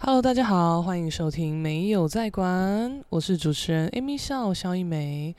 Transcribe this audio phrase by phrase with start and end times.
[0.00, 5.34] Hello，大家好，欢迎收听没有在管，我是主持人 Amy 笑肖一梅。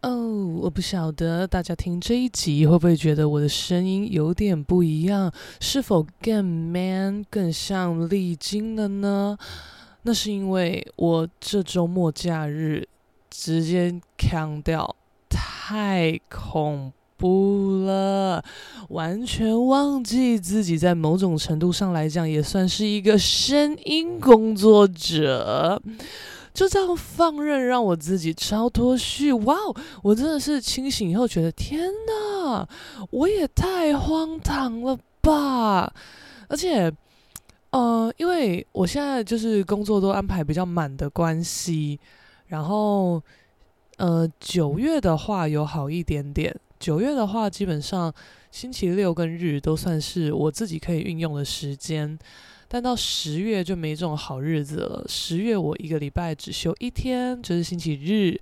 [0.00, 9.36] 哦、我不晓得大家听这一集会不会觉得我的声音有点不一样，是否更 man、更像丽晶了呢？
[10.02, 12.88] 那是因为我这周末假日
[13.28, 14.96] 直接锵掉，
[15.28, 18.42] 太恐不了，
[18.88, 25.80] 完全忘记自己在某种程度上来讲也算是一个声音工作者，
[26.52, 29.32] 就这样放任让我自己超脱序。
[29.32, 32.68] 哇哦，我真的是清醒以后觉得天哪，
[33.10, 35.92] 我也太荒唐了吧！
[36.48, 36.92] 而且，
[37.70, 41.98] 呃，因为我现在就是工作都安排比较满的关系，
[42.48, 43.22] 然后，
[43.96, 46.54] 呃，九月的话有好一点点。
[46.84, 48.12] 九月的话，基本上
[48.50, 52.18] 星期六跟日都算是我自己可以运用的时间，
[52.68, 55.02] 但到十月就没这种好日子了。
[55.08, 58.38] 十月我一个礼拜只休一天，就是星期日，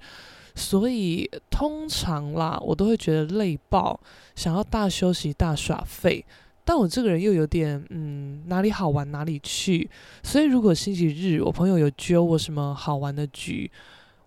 [0.57, 4.01] 所以通常啦，我都会觉得累爆，
[4.35, 6.25] 想要大休息、大耍废。
[6.65, 9.89] 但我这个人又有点嗯，哪里好玩哪里去，
[10.25, 13.71] 所以如果星期日我朋友有揪我什么好玩的局，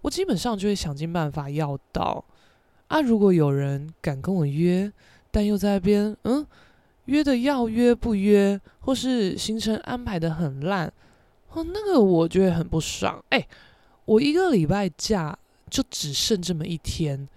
[0.04, 2.24] 我基本上就会想尽办法要到。
[2.88, 3.02] 啊！
[3.02, 4.92] 如果有人敢跟我约，
[5.32, 6.46] 但又在那边嗯
[7.06, 10.92] 约的要约不约，或是行程安排的很烂，
[11.52, 13.24] 哦，那个我觉得很不爽。
[13.30, 13.48] 哎，
[14.06, 15.38] 我一个礼拜假
[15.70, 17.28] 就只剩这么一天，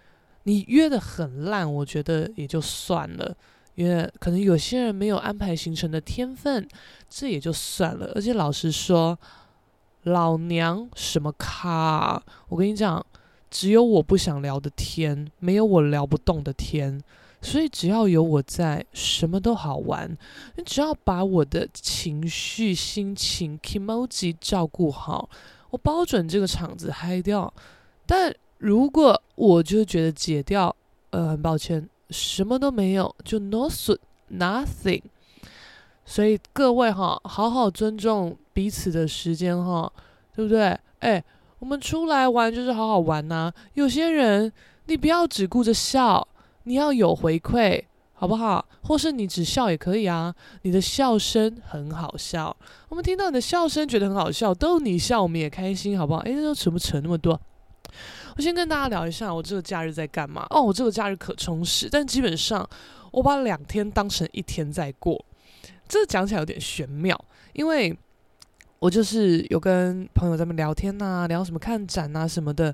[0.43, 3.35] 你约的很烂，我觉得也就算了，
[3.75, 6.69] 因为可能有些人没有安排行程的天分，
[7.09, 8.13] 这也就算了。
[8.15, 9.19] 而且老实说，
[10.03, 12.23] 老娘什么咖？
[12.49, 13.05] 我跟你讲。
[13.51, 17.03] 只有我不想聊的天，没有我聊不动的天，
[17.41, 20.17] 所以只要有我在，什么都好玩。
[20.57, 25.31] 你只要把我的情绪、心情、kimoji 照顾好，
[25.71, 27.53] 我包准这个场子嗨掉。
[28.07, 30.75] 但如果我就觉得解掉，
[31.11, 33.99] 呃，很抱歉，什么都没有，就 no sun
[34.31, 35.03] nothing。
[36.05, 39.91] 所以各位哈，好好尊重彼此的时间哈，
[40.35, 40.79] 对不对？
[40.99, 41.25] 哎。
[41.59, 44.53] 我们出来玩就是好好玩呐、有些人，
[44.87, 46.27] 你不要只顾着笑，
[46.63, 47.83] 你要有回馈，
[48.13, 48.65] 好不好？
[48.83, 50.33] 或是你只笑也可以啊。
[50.63, 52.57] 你的笑声很好笑，
[52.89, 56.21] 我们听到你的笑声觉得很好笑，逗你笑我们也开心，好不好？
[56.21, 57.41] 诶，这扯不扯那么多？
[58.37, 60.47] 我先跟大家聊一下我这个假日在干嘛。
[60.51, 62.69] 哦，我这个假日可充实，但基本上
[63.11, 65.25] 我把两天当成一天在过。
[65.89, 67.19] 这讲起来有点玄妙，
[67.53, 67.99] 因为。
[68.79, 72.73] 我就是有跟朋友在那聊天呐、聊什么看展啊什么的，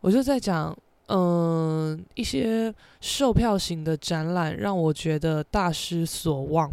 [0.00, 0.76] 我就在讲，
[1.08, 6.72] 嗯、一些售票型的展览让我觉得大失所望。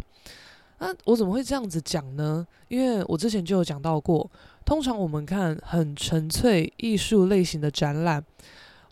[0.78, 2.46] 那我怎么会这样子讲呢？
[2.68, 4.30] 因为我之前就有讲到过，
[4.64, 8.24] 通常我们看很纯粹艺术类型的展览，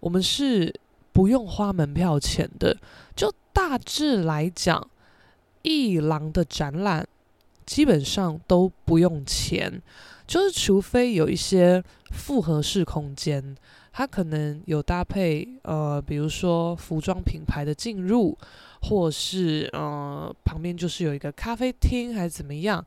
[0.01, 0.75] 我们是
[1.13, 2.77] 不用花门票钱的。
[3.15, 4.85] 就大致来讲，
[5.63, 7.07] 艺廊的展览。
[7.67, 9.83] 基本上都不用钱，
[10.27, 11.83] 就是除非有一些
[12.13, 13.57] 复合式空间，
[13.93, 18.39] 它可能有搭配呃，比如说服装品牌的进入，
[18.83, 22.85] 或是呃旁边就是有一个咖啡厅还是怎么样，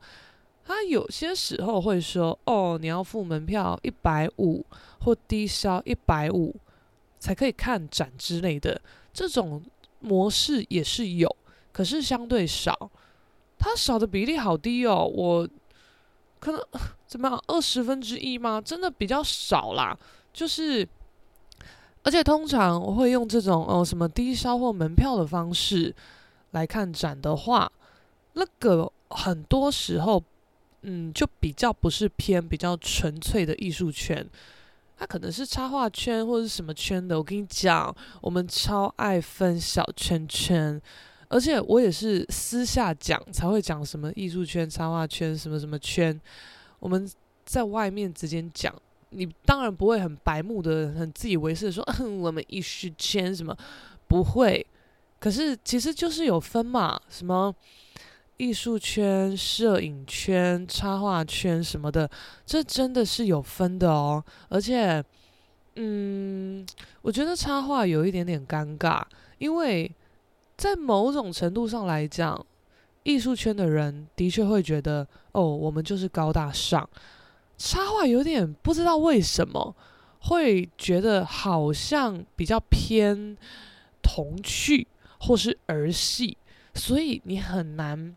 [0.64, 4.64] 它有些时候会说哦，你要付门票一百五
[5.00, 6.56] 或低消一百五
[7.18, 8.80] 才可以看展之类的，
[9.12, 9.62] 这种
[10.00, 11.36] 模式也是有，
[11.70, 12.90] 可是相对少。
[13.60, 15.46] 它少的比例好低哦，我
[16.38, 16.58] 可能
[17.06, 18.58] 怎么样，二十分之一吗？
[18.58, 19.96] 真的比较少啦。
[20.32, 20.88] 就是，
[22.02, 25.94] 而且通常我会用这种哦什么低消或门票的方式
[26.52, 27.70] 来看展的话，
[28.32, 30.22] 那个很多时候，
[30.82, 34.26] 嗯，就比较不是偏比较纯粹的艺术圈，
[34.96, 37.18] 它可能是插画圈或者是什么圈的。
[37.18, 40.80] 我跟你讲，我们超爱分小圈圈。
[41.30, 46.20] 而且我也是私下讲才会讲什么艺术圈、插画圈什么什么圈，
[46.80, 47.08] 我们
[47.44, 48.74] 在外面直接讲，
[49.10, 53.56] 你当然不会很白目的、很自以为是的说，嗯，我们艺术圈什么
[54.08, 54.66] 不会，
[55.20, 57.54] 可是其实就是有分嘛，什么
[58.36, 62.10] 艺术圈、摄影圈、插画圈什么的，
[62.44, 64.24] 这真的是有分的哦。
[64.48, 65.00] 而且，
[65.76, 66.66] 嗯，
[67.02, 69.00] 我觉得插画有一点点尴尬，
[69.38, 69.88] 因为。
[70.60, 72.38] 在某种程度上来讲，
[73.02, 76.86] 艺术圈的人的确会觉得，哦，我们就是高大上。
[77.56, 79.74] 插画有点不知道为什么
[80.18, 83.34] 会觉得好像比较偏
[84.02, 84.86] 童趣
[85.20, 86.36] 或是儿戏，
[86.74, 88.14] 所以你很难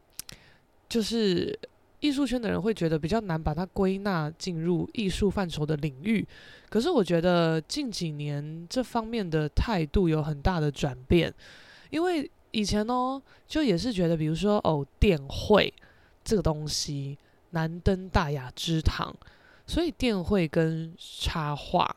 [0.89, 1.57] 就是
[2.01, 6.28] 艺术圈的人会觉得比较难把它归纳进入艺术范畴的领域。
[6.69, 11.34] 可是我觉得近几年这方面的态度有很大的转变，
[11.94, 15.72] 因为以前呢，就也是觉得，比如说哦，电绘
[16.24, 17.16] 这个东西
[17.51, 19.16] 难登大雅之堂，
[19.68, 21.95] 所以电绘跟插画，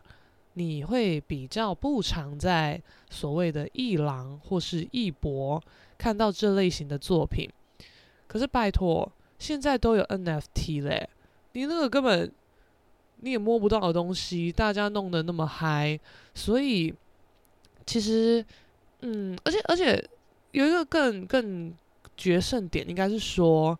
[0.52, 2.78] 你会比较不常在
[3.08, 5.62] 所谓的艺廊或是艺博
[5.96, 7.49] 看到这类型的作品。
[8.26, 11.08] 可是拜托，现在都有 NFT 嘞，
[11.52, 12.31] 你那个根本
[13.20, 15.99] 你也摸不到的东西，大家弄得那么嗨，
[16.34, 16.92] 所以
[17.87, 18.44] 其实，
[19.08, 20.05] 嗯，而且而且
[20.50, 21.73] 有一个更更
[22.17, 23.79] 决胜点，应该是说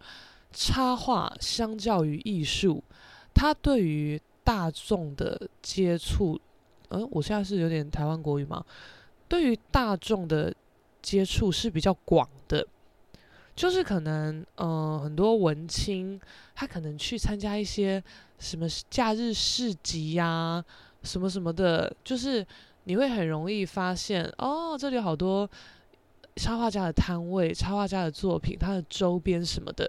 [0.52, 2.81] 插画相较于艺术，
[3.34, 6.40] 它对于大众的接触，
[6.90, 8.64] 嗯，我现在是有点台湾国语吗？
[9.26, 10.55] 对于大众的
[11.02, 12.64] 接触是比较广的。
[13.56, 16.20] 就是可能，嗯、很多文青
[16.55, 18.05] 他可能去参加一些
[18.38, 20.62] 什么假日市集呀、
[21.02, 22.46] 什么什么的，就是
[22.86, 25.48] 你会很容易发现，哦，这里有好多
[26.36, 29.88] 插画家的摊位、插画家的作品、他的周边什么的，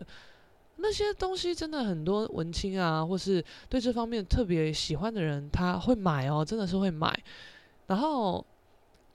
[0.75, 7.17] 那些东西真的很多文青啊，或是对这方面特别喜欢的人，他会买哦，真的是会买。
[7.87, 8.45] 然后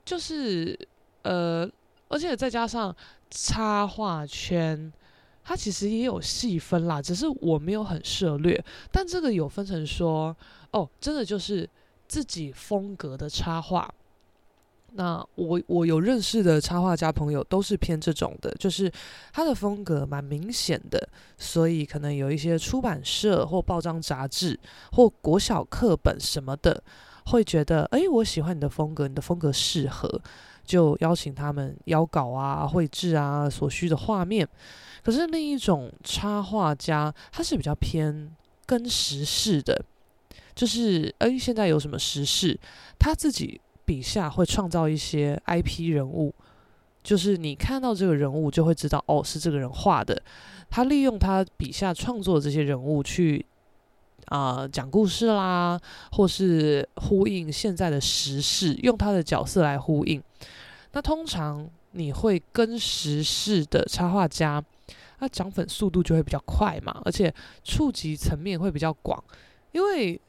[0.03, 0.77] 就是，
[1.21, 1.69] 呃。
[2.09, 2.95] 而且再加上
[3.31, 4.93] 插画圈，
[5.43, 8.63] 它其实也有细分啦，只是我没有很涉略。
[8.91, 10.35] 但这个有分成说，
[10.69, 11.67] 哦，真的就是
[12.13, 13.91] 自己风格的插画。
[14.91, 18.91] 那我我有认识的插画家朋友都是偏这种的，就是
[19.31, 24.59] 他的风格蛮明显的，所以可能有一些出版社或报章杂志
[24.91, 26.83] 或国小课本什么的，
[27.25, 30.21] 会觉得，哎，我喜欢你的风格，你的风格适合。
[30.63, 34.47] 就邀请他们邀稿啊、绘制啊、所需的画面。
[35.03, 38.31] 可是另一种插画家，他是比较偏
[38.65, 39.83] 跟时事的，
[40.55, 42.59] 就是哎，现在有什么时事，
[42.99, 46.33] 他自己笔下会创造一些 IP 人物，
[47.03, 50.21] 就是你看到这个人物就会知道，哦，是这个人画的。
[50.69, 53.45] 他利用他笔下创作的这些人物去
[54.27, 55.79] 啊、讲故事啦，
[56.13, 60.23] 或是呼应现在的时事，用他的角色来呼应。
[60.93, 64.63] 那通常你会跟时事的插画家，
[65.19, 67.31] 他涨粉速度就会比较快嘛，而且
[67.63, 69.21] 触及层面会比较广，
[69.73, 70.19] 因为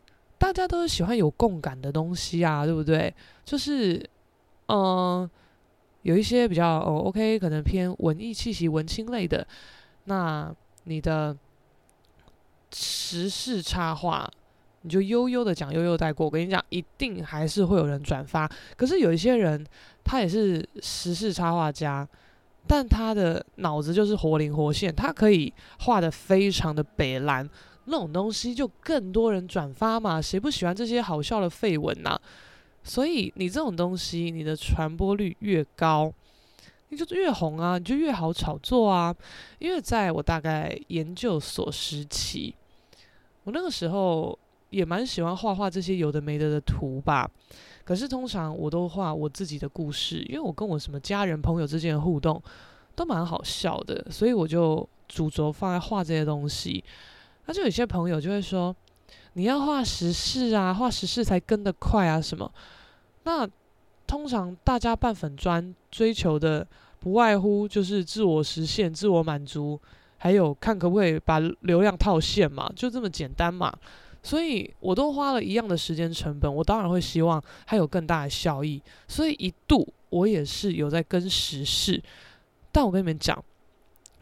[0.52, 3.12] 大家都是喜欢有共感的东西啊，对不对？
[3.44, 4.04] 就是，
[4.68, 5.28] 嗯、
[6.02, 9.46] 有一些比较哦，OK，可能偏文艺气息、文青类的，
[10.04, 10.54] 那
[10.84, 11.36] 你的
[12.72, 14.30] 时事插画。
[14.82, 16.26] 你就悠悠的讲，悠悠带过。
[16.26, 18.46] 我跟你讲，一定还是会有人转发。
[18.76, 19.66] 可是有一些人，
[20.04, 22.06] 他也是时事插画家，
[22.66, 25.50] 但他的脑子就是活灵活现，他可以
[25.80, 27.48] 画得非常的北蓝，
[27.86, 30.20] 那种东西就更多人转发嘛。
[30.20, 32.18] 谁不喜欢这些好笑的废文呐？
[32.82, 36.12] 所以你这种东西，你的传播率越高，
[36.88, 39.14] 你就越红啊，你就越好炒作啊。
[39.58, 42.54] 因为在我大概研究所时期，
[43.44, 44.38] 我那个时候。
[44.70, 47.30] 也蛮喜欢画画这些有的没的的图吧，
[47.84, 52.42] 可是通常我都画我自己的故事，因为我跟我什么家人朋友之间的互动
[52.96, 56.82] 都蛮好笑的，所以我就主轴放在画这些东西。
[57.46, 58.74] 那就有些朋友就会说，
[59.34, 62.50] 你要画时事啊，画时事才跟得快啊什么。
[63.24, 63.48] 那
[64.06, 66.66] 通常大家办粉专追求的
[67.00, 69.80] 不外乎就是自我实现、自我满足，
[70.18, 73.72] 还有看可不可以把流量套现嘛，就这么简单嘛。
[74.22, 78.80] 所以我都花了一样的时间成本，我当然会希望它有更大的效益。
[79.06, 82.02] 所以一度我也是有在跟时事，
[82.72, 83.42] 但我跟你们讲，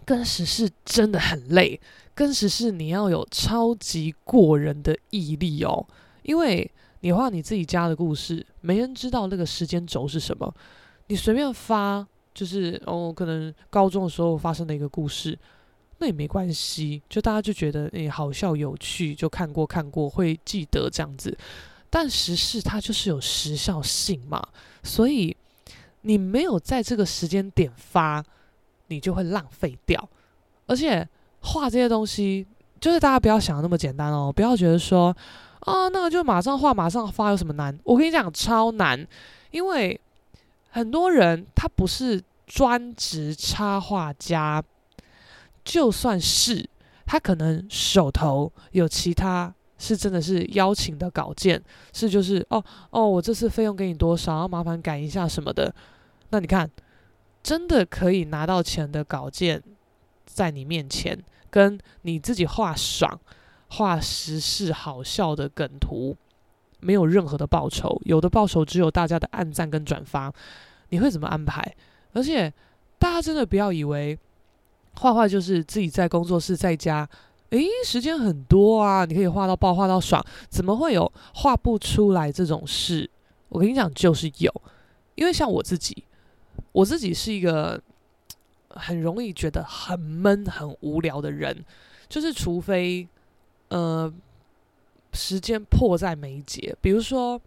[0.04, 1.80] 跟时事真的很累。
[2.14, 5.86] 跟时事你要有超级过人的毅力哦，
[6.22, 10.54] 因为你画你自己家的故事，没人知道那个时间轴是什么。
[11.06, 15.38] 你随便发，就是哦，可能高中的时候发生的一个故事。
[15.98, 21.36] 那也没关系，就大家就觉得诶、好笑有趣，就看过看过会记得这样子。
[21.88, 24.42] 但时事它就是有时效性嘛，
[24.82, 25.36] 所以
[26.00, 28.24] 你没有在这个时间点发，
[28.92, 30.08] 你就会浪费掉。
[30.66, 31.06] 而且
[31.40, 32.46] 画这些东西，
[32.80, 35.16] 就是大家不要想的那么简单哦，不要觉得说
[35.60, 37.76] 啊，那个就马上画马上发有什么难？
[37.84, 39.06] 我跟你讲超难，
[39.50, 40.00] 因为
[40.70, 44.62] 很多人他不是专职插画家。
[45.64, 46.68] 就算是
[47.06, 55.72] 他可能手头有其他是真的是邀请的稿件，是就是哦哦，我这次费用给你多少，要麻烦改一下什么的。
[56.30, 56.68] 那你看，
[57.42, 59.62] 真的可以拿到钱的稿件
[60.24, 61.18] 在你面前，
[61.50, 63.20] 跟你自己画爽、
[63.68, 66.16] 画时事好笑的梗图，
[66.80, 70.32] 没有任何的报酬，有的报酬只有大家的按赞跟转发。
[70.90, 71.74] 你会怎么安排？
[72.12, 72.52] 而且
[72.98, 74.18] 大家真的不要以为
[74.98, 77.08] 画画就是自己在工作室在家，
[77.50, 83.10] 诶，时间很多啊，你可以画到爆，画到爽，怎么会有画不出来这种事？
[83.48, 84.62] 我跟你讲，就是有，
[85.14, 86.04] 因为像我自己，
[86.72, 87.80] 我自己是一个
[88.68, 91.64] 很容易觉得很闷、很无聊的人，
[92.08, 93.06] 就是除非
[93.68, 94.12] 呃
[95.12, 97.40] 时间迫在眉睫，比如说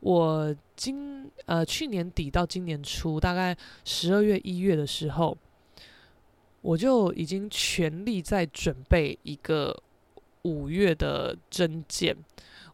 [0.00, 5.36] 我今呃去年底到今年初，大概十二月、一月的时候，
[6.60, 9.82] 我就已经全力在准备一个
[10.42, 12.16] 五月的征件，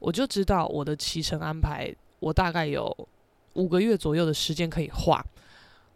[0.01, 1.95] 我就知道我的骑程安排。
[2.21, 2.97] 我大概有
[3.53, 5.23] 五个月左右的时间可以画，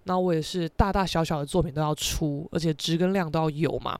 [0.08, 3.96] 那我也是大大小小的作品都要出，而且质跟量都要有嘛，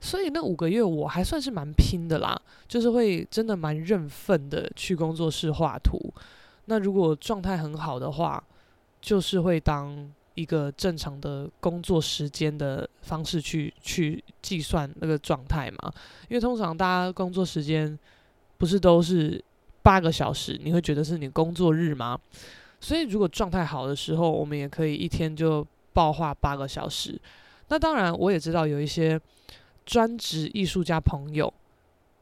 [0.00, 2.34] 所以那五个月我还算是蛮拼的啦，
[2.66, 6.00] 就是会真的蛮认份的去工作室画图。
[6.64, 8.42] 那如果状态很好的话，
[9.02, 15.92] 就是会当一个正常的工作时间的方式去去计算那个状态嘛，
[16.28, 17.96] 因为通常大家工作时间
[18.56, 19.44] 不是都是。
[19.84, 22.18] 八个小时，你会觉得是你工作日吗？
[22.84, 27.18] 所以如果状态好的时候，我们也可以一天就爆画八个小时。
[27.68, 29.18] 那当然，我也知道有一些
[29.86, 31.50] 专职艺术家朋友，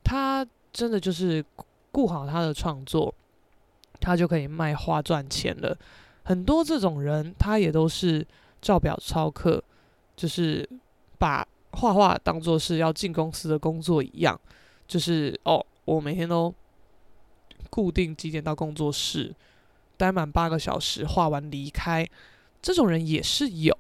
[0.05, 1.45] 他真的就是
[1.91, 3.13] 顾好他的创作，
[3.99, 5.77] 他就可以卖画赚钱了。
[6.23, 8.25] 很多这种人，他也都是
[8.61, 9.61] 照表操课，
[10.15, 10.69] 就是
[11.19, 14.41] 把画画当做是要进公司的工作一样，
[14.87, 16.55] 就是哦，我每天都。
[17.71, 19.35] 固定几点到工作室，
[20.03, 22.05] 待满八个小时，画完离开，
[22.61, 23.79] 这种人也是有。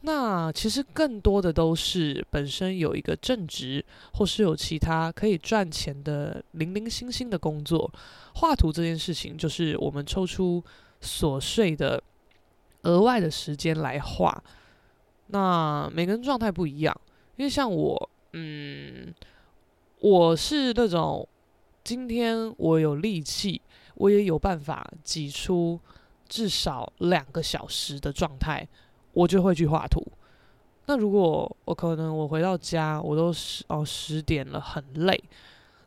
[0.00, 7.92] 那其实更多的都是本身有一个正职，或是有其他可以赚钱的零零星星的工作。
[8.36, 10.64] 画图这件事情，就是我们抽出
[11.02, 12.02] 琐碎的
[12.84, 14.42] 额外的时间来画。
[15.26, 16.98] 那每个人状态不一样，
[17.36, 19.12] 因为像我，嗯，
[20.00, 21.28] 我是那种。
[21.84, 23.62] 今天我有力气，
[23.96, 25.78] 我也有办法挤出
[26.28, 28.66] 至少两个小时的状态，
[29.12, 30.02] 我就会去画图。
[30.86, 35.20] 那如果我可能我回到家，我都十哦十点了，很累，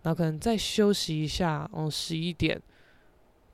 [0.01, 2.61] 那可能再休息一下，嗯十一点，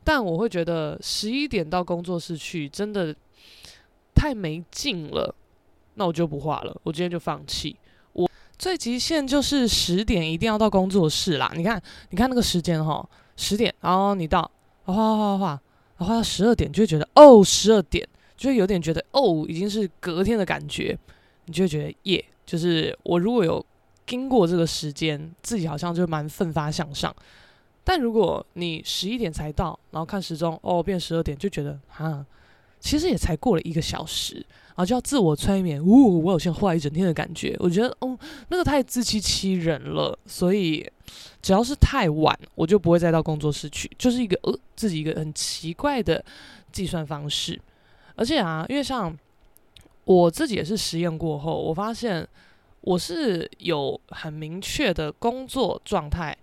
[0.04, 3.16] 但我会觉得十一点到工作室去真的
[4.16, 5.36] 太没劲了，
[5.94, 7.76] 那我就不画了，我今天就放弃。
[8.14, 11.52] 我最极限就是十点一定要到工作室啦！
[11.56, 14.50] 你看，你看那个时间哈，十点，然后你到，
[14.84, 15.48] 画画画画，
[15.98, 20.98] 然后画到十二点，就会觉得哦，十二点，就会有点觉得哦，已经是隔天的感觉，
[21.46, 23.66] 你就会觉得耶，就是我如果有
[24.06, 27.14] 经过这个时间，自己好像就蛮奋发向上。
[27.84, 32.26] 但如果你十一点才到，然后看时钟，哦，变十二点，就觉得啊，
[32.80, 34.44] 其实也才过了一个小时。
[34.70, 37.56] 然后就要自我催眠，呜、我好像画一整天的感觉。
[37.60, 38.18] 我觉得，哦，
[38.50, 40.18] 那个太自欺欺人了。
[40.26, 40.86] 所以，
[41.46, 46.26] 只要是太晚，我就不会再到工作室去，就是一个呃自己一个很奇怪的
[46.72, 47.62] 计算方式。
[48.16, 49.16] 而且啊，因为像
[50.06, 52.28] 我自己也是实验过后，我发现
[52.82, 56.36] 我是有很明确的工作状态，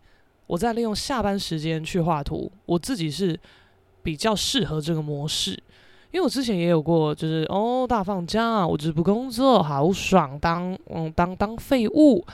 [0.47, 3.37] 我在利用下班时间去画图，我自己是
[4.05, 5.51] 比较适合这个模式。
[6.13, 12.25] 因为我之前也有过，就是哦，大放假，我就不工作，好爽，当嗯当当废物，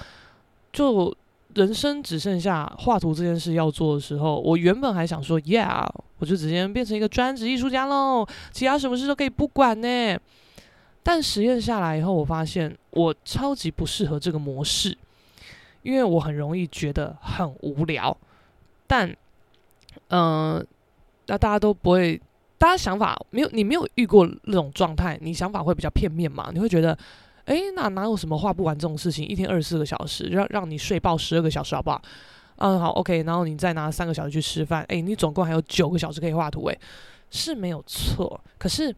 [0.70, 1.16] 就
[1.58, 5.84] 人生只剩下画图这件事要做的时候，我原本还想说，Yeah，
[6.18, 10.16] 我就直接变成一个专职艺术家喽，其他什么事都可以不管呢。
[11.02, 14.96] 但实验下来以后，我发现我超级不适合这个模式，
[15.82, 18.16] 因为我很容易觉得很无聊。
[18.86, 19.12] 但
[20.10, 20.64] 嗯，
[21.26, 22.20] 那、大家都不会。
[22.60, 26.50] 大家想法没有，你没有遇过那种状态，你想法会比较片面嘛？
[26.52, 26.98] 你会觉得，
[27.48, 29.26] 哎、那哪有什么画不完这种事情？
[29.26, 32.02] 一天二十四个小时，让让你睡爆十二个小时，好不好？
[32.56, 33.22] 嗯，好，OK。
[33.22, 36.78] 然后你再拿三个小时去吃饭，哎、你总共还有九个小时可以画图，哎，
[37.30, 38.38] 是没有错。
[38.58, 38.94] 可是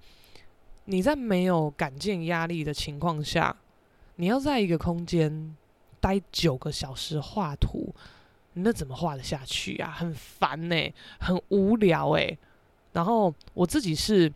[0.86, 3.56] 你在没有赶件压力的情况下，
[4.16, 5.54] 你要在一个空间
[6.00, 7.94] 待九个小时画图，
[8.54, 9.94] 那怎么画得下去啊？
[9.96, 12.36] 很烦呢、很无聊哎、
[12.94, 14.32] 然后我自己是，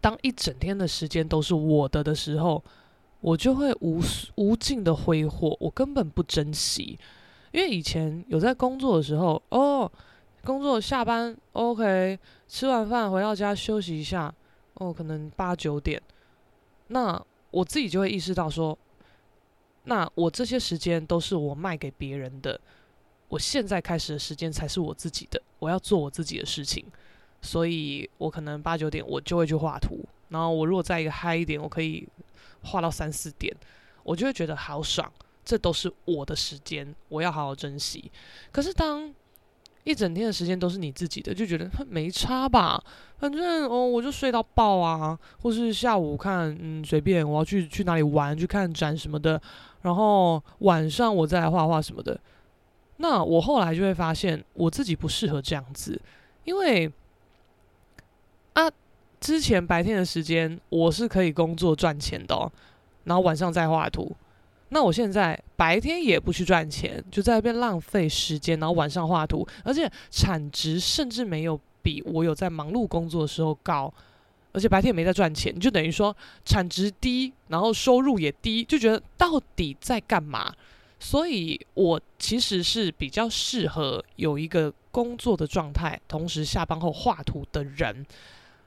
[0.00, 2.62] 当一整天的时间都是我的的时候，
[3.20, 4.00] 我就会无
[4.36, 6.98] 无尽的挥霍，我根本不珍惜。
[7.52, 9.90] 因为以前有在工作的时候，哦，
[10.44, 14.32] 工作下班，OK，吃完饭回到家休息一下，
[14.74, 16.00] 哦，可能八九点，
[16.88, 17.20] 那
[17.50, 18.76] 我自己就会意识到说，
[19.84, 22.60] 那我这些时间都是我卖给别人的，
[23.28, 26.84] 我现在开始的时间才是我自己的，我要做我自己的事情，
[27.40, 32.06] 所以我可能八九点我就会去画图，然后我如果再一个嗨一点，我可以
[32.62, 33.54] 画到三四点，
[34.02, 35.10] 我就会觉得好爽，
[35.44, 38.10] 这都是我的时间，我要好好珍惜。
[38.52, 39.12] 可是当
[39.84, 42.82] 一整天的时间都是你自己的，就觉得没差吧？
[43.18, 49.40] 反正哦，我就睡到爆啊，或是下午看，嗯，随便我要去去哪里玩，去看展什么的，
[49.82, 52.18] 然后晚上我再来画画什么的。
[52.96, 56.00] 那我后来就会发现，我自己不适合这样子，
[56.44, 56.90] 因为，
[59.20, 62.52] 之前白天的时间我是可以工作赚钱的，
[63.04, 64.14] 然后晚上再画图。
[64.68, 73.92] 那我现在白天也不去赚钱，就在那边浪费时间，然后晚上画图，而且产值甚至没有比我有在忙碌工作的时候高，
[74.52, 80.52] 而且白天也没在赚钱，就等于说产值低，然后收入也低，就觉得到底在干嘛？
[80.98, 88.04] 所以我其实是比较适合有一个工作的状态，同时下班后画图的人。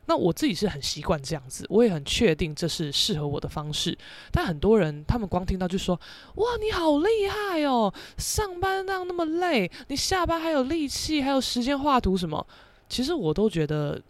[0.09, 3.95] 那我自己是很习惯这样子，我也很确定这是适合我的方式。
[4.31, 5.93] 但很多人他们光听到就说
[6.33, 7.93] ：“哇，你好厉害哦！
[8.17, 12.43] 上班那样那么累，你下班还有力气，还有时间画图什么？”
[12.89, 14.01] 其实我都觉得，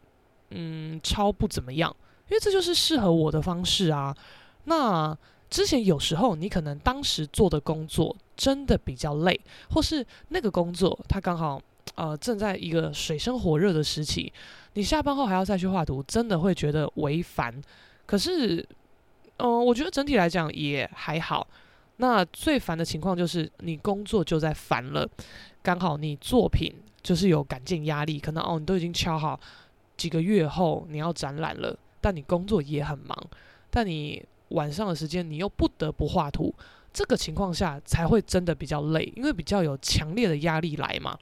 [0.51, 1.93] 嗯，超不怎么样，
[2.29, 4.15] 因为这就是适合我的方式啊。
[4.63, 5.13] 那
[5.49, 9.37] 之前有时候你可能当时做的工作真的比较累，
[9.71, 11.61] 或是那个工作它刚好
[11.95, 14.31] 呃正在一个水深火热的时期。
[14.73, 17.53] 你下班后还要再去画图，真的会觉得为烦。
[18.05, 18.65] 可是，
[19.37, 21.47] 嗯、我觉得整体来讲也还好。
[21.97, 25.05] 那最烦的情况就是你工作就在烦了，
[25.61, 29.37] 刚好你作品就是有赶进压力，可能哦你都已经敲好
[29.97, 33.17] 几个月后你要展览了，但你工作也很忙，
[33.69, 36.55] 但你晚上的时间你又不得不画图，
[36.93, 41.17] 这个情况下才会真的比较累，因为比较有强烈的压力来嘛。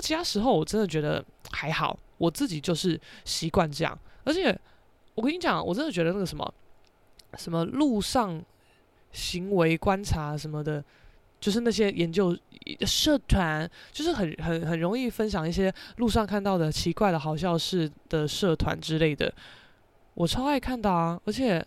[0.00, 1.98] 其他时候我真的觉得还好。
[2.18, 4.54] 我自己就是习惯这样，而且
[5.14, 6.54] 我跟你讲，我真的觉得那个什么
[7.38, 8.38] 什么路上
[9.10, 10.84] 行为观察什么的，
[11.40, 12.36] 就是那些研究
[12.86, 19.32] 社团，就是很很很容易分享一些路上看到的奇怪的好笑事的社团之类的，
[20.12, 21.18] 我超爱看的啊！
[21.24, 21.66] 而且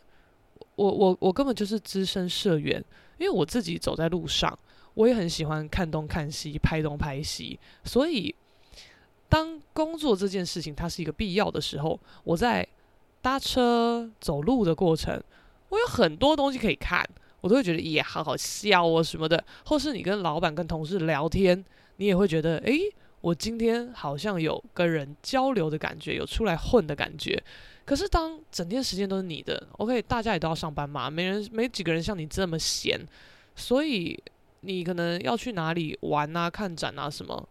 [0.76, 2.78] 我我我根本就是资深社员，
[3.18, 4.56] 因为我自己走在路上，
[4.94, 8.34] 我也很喜欢看东看西，拍东拍西，所以。
[9.30, 12.64] 当工作这件事情它是一个必要的时候，我在
[13.20, 15.20] 搭车走路的过程，
[15.70, 17.04] 我有很多东西可以看，
[17.42, 19.44] 我都会觉得也好好笑哦什么的。
[19.66, 22.80] 或是你跟老板、跟同事聊天，你也会觉得，诶，
[23.22, 27.44] 我今天好像有跟人交流的感觉，有出来混的感觉。
[27.86, 33.04] 可是当整天时间都是你的，OK，大家也都要上班嘛，没人没几个人像你这么闲，
[33.56, 34.22] 所以
[34.64, 37.48] 你可能要去哪里玩啊、看展啊什么。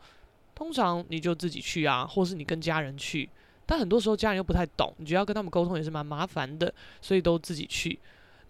[0.54, 3.28] 通常你就自己去啊，或是你跟家人去，
[3.66, 7.98] 但很多时候家人又不太懂，你就要跟他们沟通也是蛮麻烦的，所以都自己去。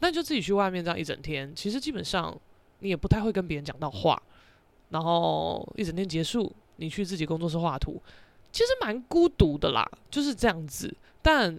[0.01, 2.37] 那就自己去外面这样一整天，其实基本上
[2.81, 4.20] 你也不太会跟别人讲到话，
[4.90, 8.03] 然后一整天结束，你去自己工作室画图，
[8.51, 10.94] 其实蛮孤独的啦，就是这样子。
[11.22, 11.57] 但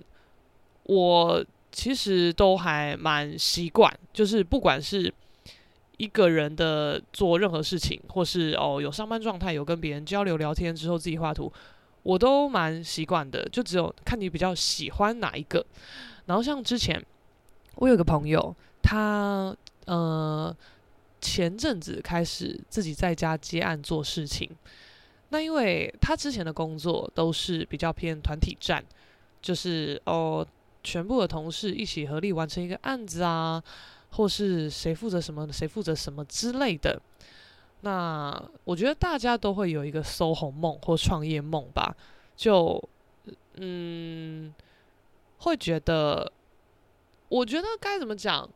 [0.83, 5.11] 我其实都还蛮习惯，就是不管是。
[5.97, 11.51] 一个人的做任何事情，或是哦有上班状态，有跟别人交流聊天之后自己画图，
[12.01, 13.47] 我都蛮习惯的。
[13.49, 15.65] 就只有看你比较喜欢哪一个。
[16.25, 17.03] 然后像之前
[17.75, 20.55] 我有个朋友，他呃
[21.21, 24.49] 前阵子开始自己在家接案做事情。
[25.29, 28.83] 那因为他之前的工作都是比较偏团体战，
[29.41, 30.45] 就是哦
[30.83, 33.63] 全部的同事一起合力完成一个案子啊。
[34.13, 37.01] 或是谁负责什么，谁负责什么之类的。
[37.81, 41.95] 那我觉得大家都会有一个搜红梦或创业梦吧，
[42.35, 42.81] 就
[43.55, 44.53] 嗯，
[45.39, 46.31] 会觉得，
[47.27, 48.49] 我觉得该怎么讲？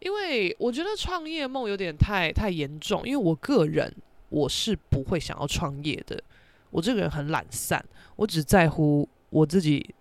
[0.00, 3.94] 因为我觉得创业梦有点太太严重，因为我个人
[4.28, 6.22] 我是不会想要创业的。
[6.70, 7.84] 我这个人很懒散，
[8.16, 9.94] 我只在乎我自己。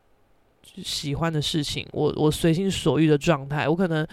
[0.84, 4.06] 喜欢的事情，我我随心所欲的状态，我可能，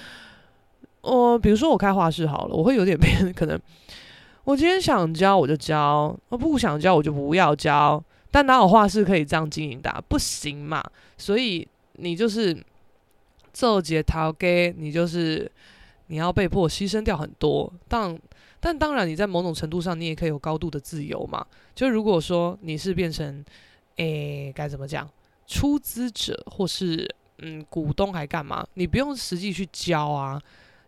[1.02, 3.60] 呃，比如说我开画室好了，我会有点变， 可能
[4.44, 10.04] 我今天想教我就教，我不想教我就不要教，但哪有画室可以这样经营的？
[10.08, 10.82] 不行嘛，
[11.16, 12.56] 所以你就是
[13.52, 15.50] 做节逃给，你就是
[16.08, 18.18] 你要被迫牺牲掉很多，但
[18.60, 23.44] 但当然你在某种程度上你也可以有高度的自由嘛，就如果说你是变成，
[23.96, 25.08] 诶，该怎么讲？
[25.46, 28.66] 出资者或是嗯股东还干嘛？
[28.74, 30.40] 你不用实际去教啊，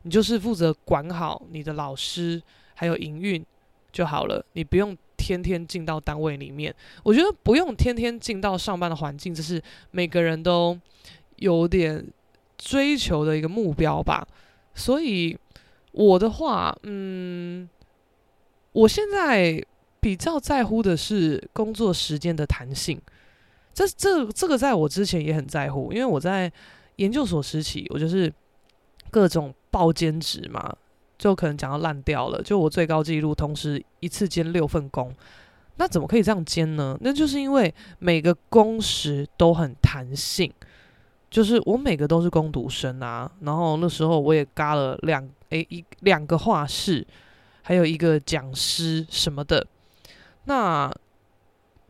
[0.02, 2.42] 你就是负责管好你的老师
[2.74, 3.44] 还有营运
[3.92, 6.74] 就好了，你不用天天进到单位里面。
[7.02, 10.78] 我觉得不用天天进到上班的环境，这是每个人都
[11.36, 12.06] 有点
[12.56, 14.26] 追求的一个目标吧。
[14.74, 15.36] 所以
[15.92, 17.68] 我的话，嗯，
[18.72, 19.62] 我现在
[20.00, 23.00] 比较在乎的是工作时间的弹性。
[23.74, 26.52] 这这这个在我之前也很在乎，因为我在
[26.96, 28.32] 研究所时期，我就是
[29.10, 30.76] 各种报兼职嘛，
[31.16, 32.42] 就可能讲到烂掉了。
[32.42, 35.14] 就我最高纪录，同时一次兼六份工，
[35.76, 36.98] 那怎么可以这样兼呢？
[37.00, 40.52] 那就是因为每个工时都很弹性，
[41.30, 43.30] 就是我每个都是工读生啊。
[43.42, 47.06] 然后那时候我也嘎了两诶一两个画室，
[47.62, 49.64] 还有一个讲师什么的。
[50.46, 50.92] 那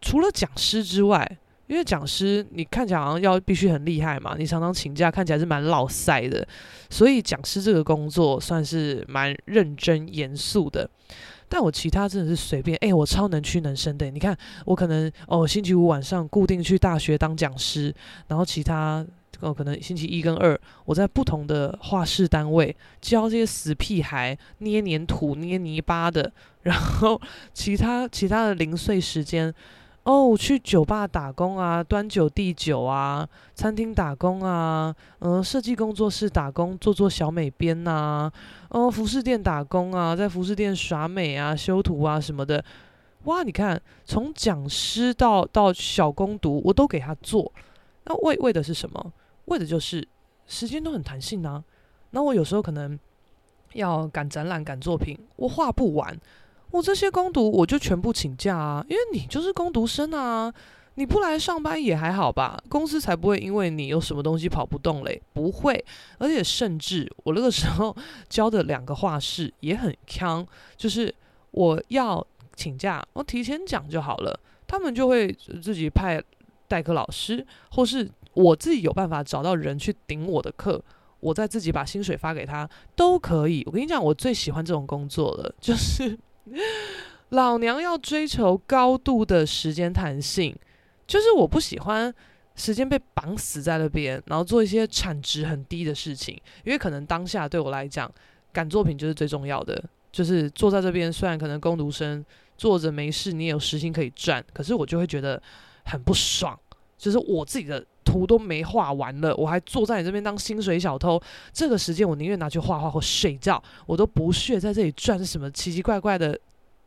[0.03, 1.39] 除了讲师之外，
[1.69, 6.47] 因为讲师，你看起来好像要必须很厉害嘛，你常常请假，看起来是蛮老赛的，
[6.89, 10.89] 所以讲师这个工作算是蛮认真严肃的。
[11.47, 14.11] 但我其他真的是随便，哎，我超能屈能伸的。
[14.11, 17.95] 你看，我可能哦，星期五晚上固定去大学当讲师，
[18.29, 19.07] 然后其他
[19.41, 27.21] 哦，可能星期一跟二我在不同的画室单位教这些死屁孩捏黏土、捏泥巴的，然后
[27.53, 29.55] 其他其他的零碎时间。
[30.09, 38.33] 哦，去酒吧打工啊，端酒递酒啊，餐厅打工啊，嗯、设计工作室打工，做做小美编呐、啊，
[38.71, 42.65] 哦，服饰店打工啊，在服饰店耍美啊，修图啊什么的，
[43.25, 47.53] 哇，你看，从讲师到到小工读，我都给他做，
[48.07, 49.13] 那为为的是什么？
[49.45, 50.09] 为的就是
[50.47, 51.63] 时间都很弹性啊。
[52.13, 52.99] 那我有时候可能
[53.75, 56.19] 要赶展览、赶作品，我画不完。
[56.71, 60.53] 我这些攻读我就全部请假啊，因为你就是攻读生啊，
[60.97, 65.83] 你不来上班也还好吧，公司才不会因为你有什么东西跑不动嘞，不会，
[66.19, 67.97] 而且甚至我那个时候
[68.29, 71.15] 教的两个画室也很锵，就是
[71.53, 76.23] 我要请假，我提前讲就好了，他们就会自己派
[76.67, 80.83] 代课老师，或是我自己有办法找到人去顶我的课，
[81.21, 83.63] 我再自己把薪水发给他都可以。
[83.65, 86.19] 我跟你讲，我最喜欢这种工作了，就是。
[87.31, 90.55] 老娘要追求高度的时间弹性，
[91.07, 92.13] 就是我不喜欢
[92.57, 96.35] 时间被绑死在那边，然后做一些产值很低的事情。
[96.65, 98.11] 因为可能当下对我来讲，
[98.53, 99.83] 赶作品就是最重要的。
[100.11, 102.25] 就是坐在这边，虽然可能工读生
[102.57, 105.41] 坐着没事，你也有时薪可以赚，可是我就会觉得
[105.85, 106.59] 很不爽。
[106.97, 111.21] 就是我自己的图都没画完了，我还坐在你这边当薪水小偷。
[111.53, 116.39] 这个时间我宁愿拿去画画或睡觉，我都不屑在这里赚什么奇奇怪怪的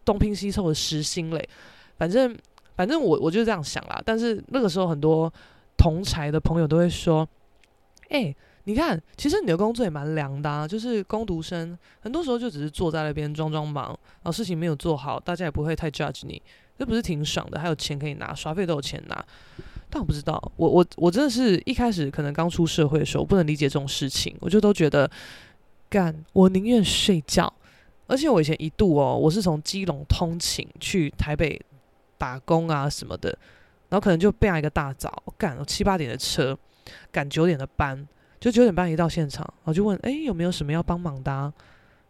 [0.03, 1.47] 东拼西凑的时薪嘞。
[1.95, 2.35] 反正
[2.75, 4.01] 反正我我就这样想啦。
[4.03, 5.31] 但是那个时候很多
[5.77, 7.27] 同侪的朋友都会说
[8.09, 16.41] ：“哎、你看，其实你的工作也蛮凉的啊，就是工读生，很多时候就只是坐在那边装装忙，然后事情没有做好，大家也不会太 judge 你，
[16.79, 17.59] 这不是挺爽的？
[17.59, 19.23] 还有钱可以拿，耍费都有钱拿。”
[19.91, 25.09] 但我不知道，我我我真的是一开始可能刚出社会的时候，我不能理解这种事情，我就都觉得
[25.89, 27.53] 干，我宁愿睡觉。
[28.07, 31.61] 而且我以前一度哦，我是从基隆通勤去台北
[32.17, 33.29] 打工啊什么的，
[33.89, 36.57] 然后可能就备一个大早，我赶七八点的车，
[37.11, 38.07] 赶九点的班，
[38.39, 41.53] 就九点半一到现场，我就问，哎，有没有什么要帮忙的啊？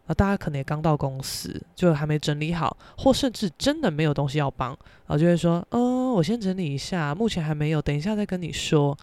[0.08, 8.98] 大家可能也刚到公司，就还没整理好，或甚至真的没有东西要帮，然后就会说：“嗯，我先整理一下，目前还没有，等一下再跟你说。”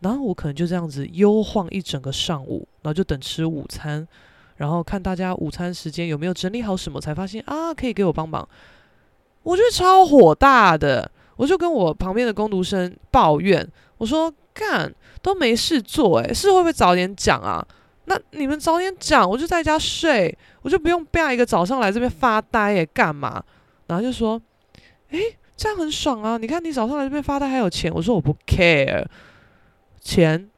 [0.00, 4.06] 然后我可能就这样子悠晃一整个上午，然后就等吃午餐，
[4.56, 8.46] 然后看大家午餐时间有没有整理好什么，才发现啊，可以给我帮忙。
[9.42, 17.66] 我觉得超火大的，我就跟我旁边的工读生抱怨，我说：“干，都没事做，诶，是会不会早点讲啊？”
[18.08, 23.42] 那你们早点讲，我就在家睡，我就不用变一个早上来这边发呆耶，干嘛？
[23.86, 24.40] 然后就说，
[25.10, 26.38] 诶，这样很爽啊！
[26.38, 29.04] 你看你早上来这边发呆还有钱，我说我不 care
[30.00, 30.48] 钱，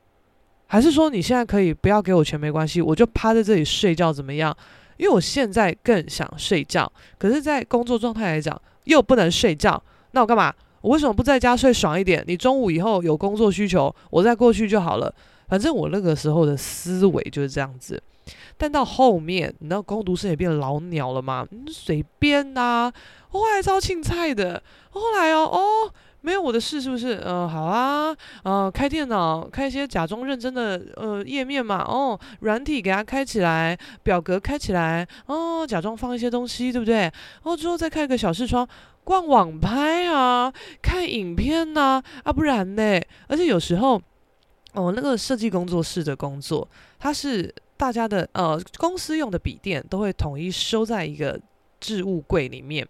[0.66, 4.56] 还是说你现在可以不要给我钱没关系，我就趴在这里睡觉怎么样？
[4.96, 9.82] 因为我现在更想睡觉，可是，在工作状态来讲又不能睡觉，
[10.12, 10.54] 那我干嘛？
[10.82, 12.22] 我为什么不在家睡爽一点？
[12.26, 15.12] 你中午以后有工作需求，我再过去就好了。
[15.50, 18.00] 反正我那个时候的思维就是这样子，
[18.56, 21.44] 但到后面，你知道工读生也变老鸟了吗？
[21.68, 22.92] 随便呐，
[23.30, 27.20] 后来招青菜的，后来哦哦，没有我的事是不是？
[27.24, 37.10] 嗯、好啊，呃，开电脑，开一些假装认真的呃页面嘛，哦，软体给它开起来，表格开起来，哦，假装放一些东西，对不对？
[37.42, 38.68] 哦，之后再开个小视窗，
[39.02, 43.00] 逛网拍啊，看影片呐，啊不然呢？
[43.26, 44.00] 而且有时候。
[44.74, 51.40] 哦，那个设计工作室的工作，它是大家的呃公司用的笔电都会统一收在一个
[51.80, 52.86] 置物柜里面，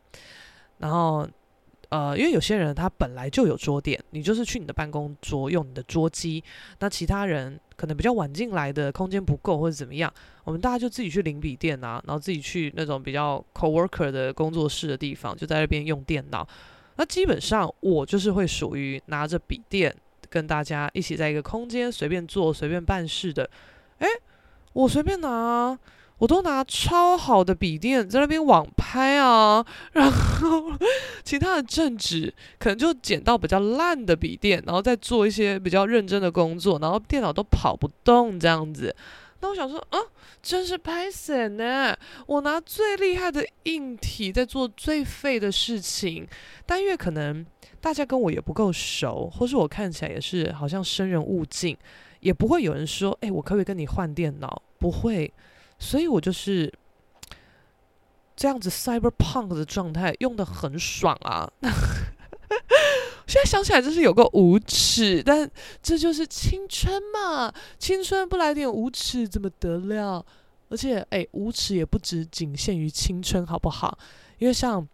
[0.78, 1.26] 然后
[1.88, 6.44] 呃，因为有些人他本来就有桌垫，你就是去你的办公桌用你的桌机，
[6.80, 10.12] 那其他人可能比较晚进来的空间不够或者怎么样，
[10.44, 16.46] 我们大家就自己去领笔电啊，然后自己去那种比较 coworker 的工作室的地方，就在那边用电脑。
[16.96, 19.94] 那基本上我就是会属于拿着笔电
[20.30, 23.50] 跟大家一起在一个空间随便做随便办事的。
[23.98, 24.06] 诶，
[24.72, 25.76] 我随便拿，
[26.18, 30.72] 我都拿超好的笔电在那边网拍啊，然后
[31.24, 38.94] 其他的正职可能就捡到比较烂的笔电，然后再做一些比较认真的工作，然后电脑都跑不动这样子。
[39.42, 39.98] 那我想说，啊，
[40.42, 41.96] 真是拍死呢！
[42.26, 46.28] 我拿最厉害的硬体在做最废的事情，
[46.66, 47.44] 但因为可能
[47.80, 51.76] 大家跟我也不够熟，或是我看起来也是好像生人勿近，
[52.20, 54.62] 也不会有人说，哎，我可不可以跟你换电脑？
[54.78, 55.32] 不会，
[55.78, 56.72] 所以我就是
[58.36, 61.50] 这样子 cyberpunk 的状态，用的很爽啊。
[63.26, 65.48] 现在想起来真是有个无耻，但
[65.80, 67.54] 这就是青春嘛！
[67.78, 70.24] 青春不来点无耻怎么得了？
[70.68, 73.96] 而且，哎，无耻也不只仅限于青春，好不好？
[74.38, 74.86] 因为像，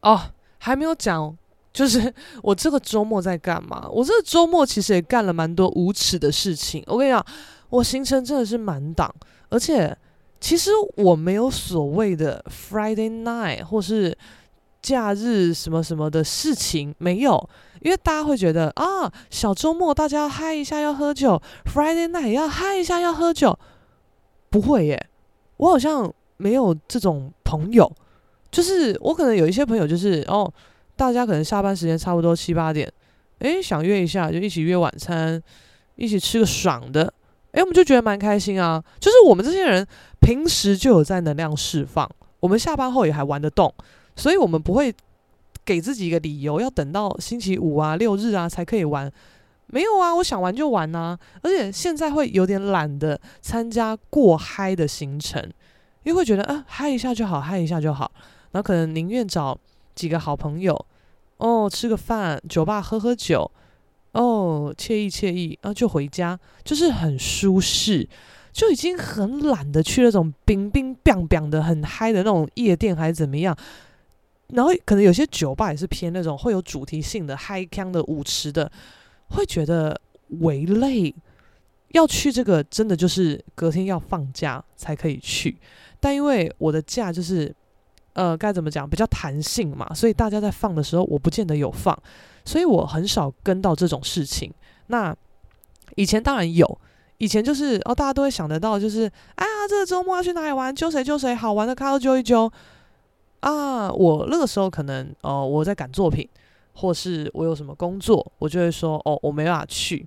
[0.00, 1.36] 哦，还没有讲，
[1.72, 3.88] 就是 我这个周末在干嘛？
[3.90, 6.82] 我这个周末其实也干了蛮多无耻的事情。
[6.86, 7.24] 我跟你讲，
[7.68, 9.12] 我行程真的是满档，
[9.48, 9.96] 而且
[10.40, 14.16] 其实我没有所谓的 Friday night 或是。
[14.82, 17.50] 假日什么什么的事情没有，
[17.82, 23.58] 因为大家会觉得啊，小周末大家要嗨一下，要喝酒，Friday night 要嗨一下，要喝酒，
[24.48, 25.08] 不会耶，
[25.58, 27.92] 我好像没有这种朋友，
[28.50, 30.50] 就是我可能有一些朋友，就是哦，
[31.00, 32.86] 大家可能下班时间差不多七八点，
[33.38, 35.42] 诶，想约一下就一起约晚餐，
[35.96, 37.10] 一起吃个爽的，
[37.52, 39.86] 诶，我们就觉得蛮开心啊，就是我们这些人
[40.20, 42.06] 平时就有在能量释放，
[42.40, 43.72] 我们下班后也还玩得动。
[44.14, 44.94] 所以我们不会
[45.64, 49.10] 给自己一个理由，要等到星期五啊、六日啊才可以玩。
[49.68, 51.18] 没有啊，我想玩就玩啊。
[51.40, 55.42] 而且现在会有点懒得参加过嗨的行程，
[56.02, 58.12] 因为会觉得啊，嗨一下就好，嗨一下就好。
[58.50, 59.56] 然后可能宁愿找
[59.94, 60.86] 几个好朋友，
[61.40, 63.50] 哦，吃个饭，酒吧喝喝酒，
[64.12, 68.06] 哦，惬意惬意，然后就回家，就是很舒适，
[68.52, 73.56] 就已经很懒得去那种冰冰冰冰的很嗨的那种夜店，还是怎么样。
[74.48, 78.70] 然后可能有些酒吧也是偏那种会有主题性的嗨腔的舞池的，
[79.30, 79.98] 会觉得
[80.40, 81.14] 为累。
[81.92, 85.56] 要去这个真的就是隔天要放假才可以去，
[85.98, 87.52] 但因为我的假就是
[88.14, 91.96] 呃该怎么讲比较弹性嘛，所以大家在放的时候我不见得有放，
[92.44, 94.52] 所以我很少跟到这种事情。
[94.88, 95.14] 那
[95.96, 96.80] 以前当然有，
[97.18, 102.50] 以前就是哦大家都会想得到，就是啊这个周末要去哪里玩，揪谁揪谁，好玩的咖都揪一揪。
[103.40, 106.28] 啊，我那个时候可能呃我在赶作品，
[106.74, 110.06] 或是我有什么工作，我就会说哦我没办法去。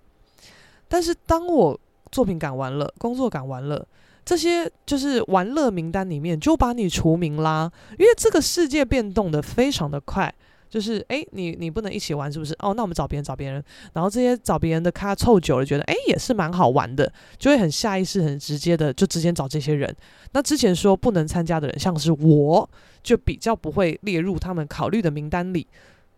[0.87, 1.79] 但是当我
[2.11, 3.83] 作品赶完了，工作赶完了，
[4.25, 10.33] 这些就是玩乐名单里面就把你除名啦，因为这个世界变动得非常的快。
[10.69, 12.51] 就是诶，你你不能一起玩是不是？
[12.57, 19.95] 哦，那我们找别人找别人，然后这些找别人的咖凑久了，觉得诶也是蛮好玩的，就会很下意识、很直接的就直接找这些人。
[20.31, 22.67] 那之前说不能参加的人，像是我，
[23.03, 25.67] 就比较不会列入他们考虑的名单里。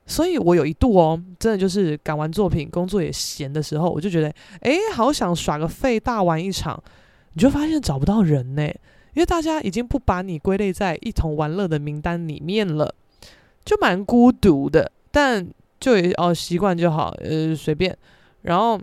[0.05, 6.81] 所以我有一度哦，真的就是赶完作品，工作也闲的时候，我就觉得诶，好想耍个废，大玩一场。
[7.35, 8.63] 你就发现找不到人呢，
[9.13, 12.95] 因为大家已经不把你归类在一同玩乐的名单里面了。
[13.63, 15.47] 就蛮孤独的，但
[15.79, 17.97] 就也哦习惯就好，呃随便，
[18.43, 18.79] 然后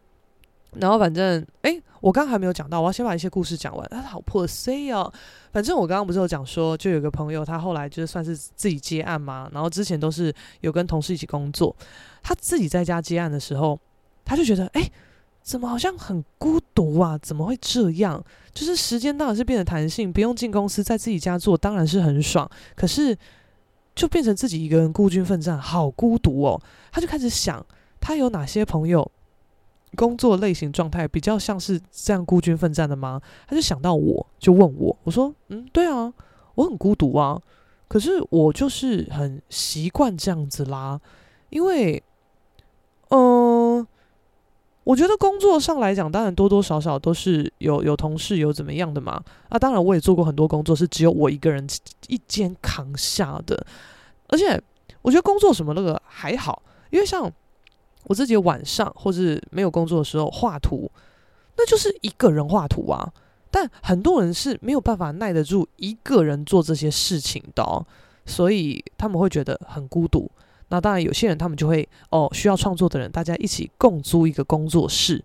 [0.72, 3.86] 然后反正诶，我刚刚还没有讲到，我要先把一些故事讲完。
[3.94, 5.10] 啊，好破碎哦。
[5.52, 11.74] 反正我刚刚不是有讲说，就有个朋友，他后来就是算是自己接案嘛，然后之前都是有跟同事一起工作，
[12.22, 13.78] 他自己在家接案的时候，
[14.24, 14.90] 他就觉得诶，
[15.42, 17.18] 怎么好像很孤独啊？
[17.18, 18.24] 怎么会这样？
[18.52, 23.16] 就是时间当然是变得弹性，不用进公司，在自己家做当然是很爽，可是。
[23.94, 26.58] 就变成自己一个人孤军奋战，好孤独哦。
[26.90, 27.62] 他就开始想，
[28.00, 29.06] 他有哪些朋友，
[29.96, 33.20] 工作类型状态比较像是这样孤军奋战的吗？
[33.46, 36.10] 他就想到我，就问我，我说，嗯，对啊，
[36.54, 37.38] 我很孤独啊，
[37.86, 40.98] 可是我就是很习惯这样子啦，
[41.50, 42.02] 因为，
[43.10, 43.18] 嗯、
[44.84, 49.22] 我觉得工作上来讲，当然多多少少都是有有同事有怎么样的嘛。
[49.48, 51.64] 啊，当然我也做过很多工作是只有我一个人
[52.08, 53.64] 一肩扛下的。
[54.26, 54.60] 而且
[55.02, 57.30] 我觉得工作什么那个还好，因为像
[58.04, 60.90] 我自己晚上或是没有工作的时候画图，
[61.56, 63.12] 那就是一个人画图啊。
[63.50, 67.86] 但很多人是没有办法耐得住一个人做这些事情的哦，
[68.26, 70.28] 所以他们会觉得很孤独。
[70.72, 75.22] 那当然，有些人他们就会哦，需要创作的人，大家一起共租一个工作室。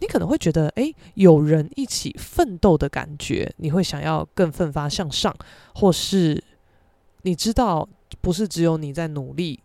[0.00, 5.34] 你可能会觉得，诶，有人一起奋斗的感觉，你会想要更奋发向上，
[5.74, 6.44] 或是
[7.22, 7.88] 你知道，
[8.20, 9.60] 不是只有你在努力，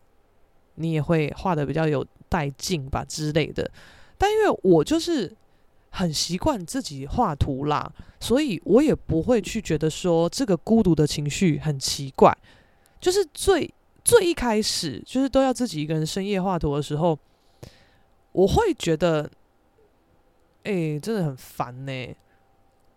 [0.76, 3.70] 你也会画得比较有带劲吧之类的。
[4.18, 5.36] 但因为我就是
[5.90, 12.34] 很习惯自己画图啦，所以我也不会去觉得说这个孤独的情绪很奇怪。
[13.00, 13.72] 就是最
[14.08, 17.20] 最一开始，就是都要自己一个人深夜画图的时候，
[18.32, 19.30] 我会觉得。
[20.64, 22.16] 哎、真的很烦呢。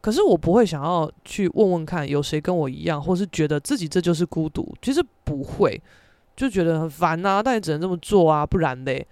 [0.01, 4.75] 可是我不会想要去问问看，有谁跟我一样，或是觉得自己这就是孤独。
[4.83, 5.81] 其实不会，
[6.35, 7.41] 就觉得很烦呐。
[7.41, 9.07] 但也只能这么做啊，不然嘞，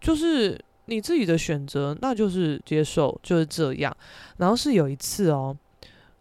[0.00, 3.96] 就是你自己的选择，那就是接受，就是这样。
[4.36, 5.56] 然后是有一次哦，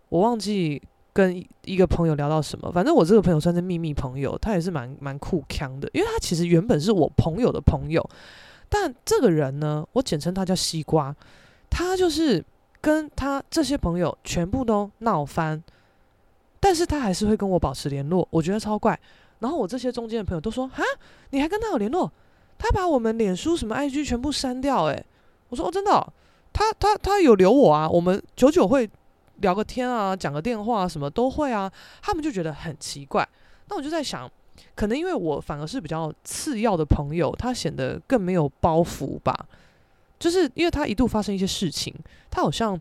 [0.09, 0.81] 我忘记
[1.13, 8.07] 跟一个朋友聊到什么，反正我这个朋友算是秘密朋友，他也是蛮蛮酷腔的，因为他其实原本是我朋友的朋友。
[8.67, 11.15] 但这个人呢，我简称他叫西瓜，
[11.69, 12.43] 他就是
[12.81, 15.63] 跟他这些朋友全部都闹翻，
[16.59, 18.99] 但是他还是会跟我保持联络，我觉得超怪。
[19.39, 20.83] 然后我这些中间的朋友都说：“哈，
[21.29, 22.11] 你还跟他有联络？
[22.57, 25.05] 他把我们脸书什么 IG 全部删掉。”诶，
[25.49, 26.13] 我说：“哦，真的，
[26.51, 28.89] 他他他有留我啊，我们久久会
[29.37, 31.71] 聊个天啊，讲个电话啊，什么都会啊。”
[32.01, 33.27] 他们就觉得很奇怪。
[33.69, 34.29] 那我就在想。
[34.73, 39.35] 可能因为我反而是比较次要的朋友，他显得更没有包袱吧。
[40.17, 41.93] 就是因为他一度发生一些事情，
[42.31, 42.79] 他好像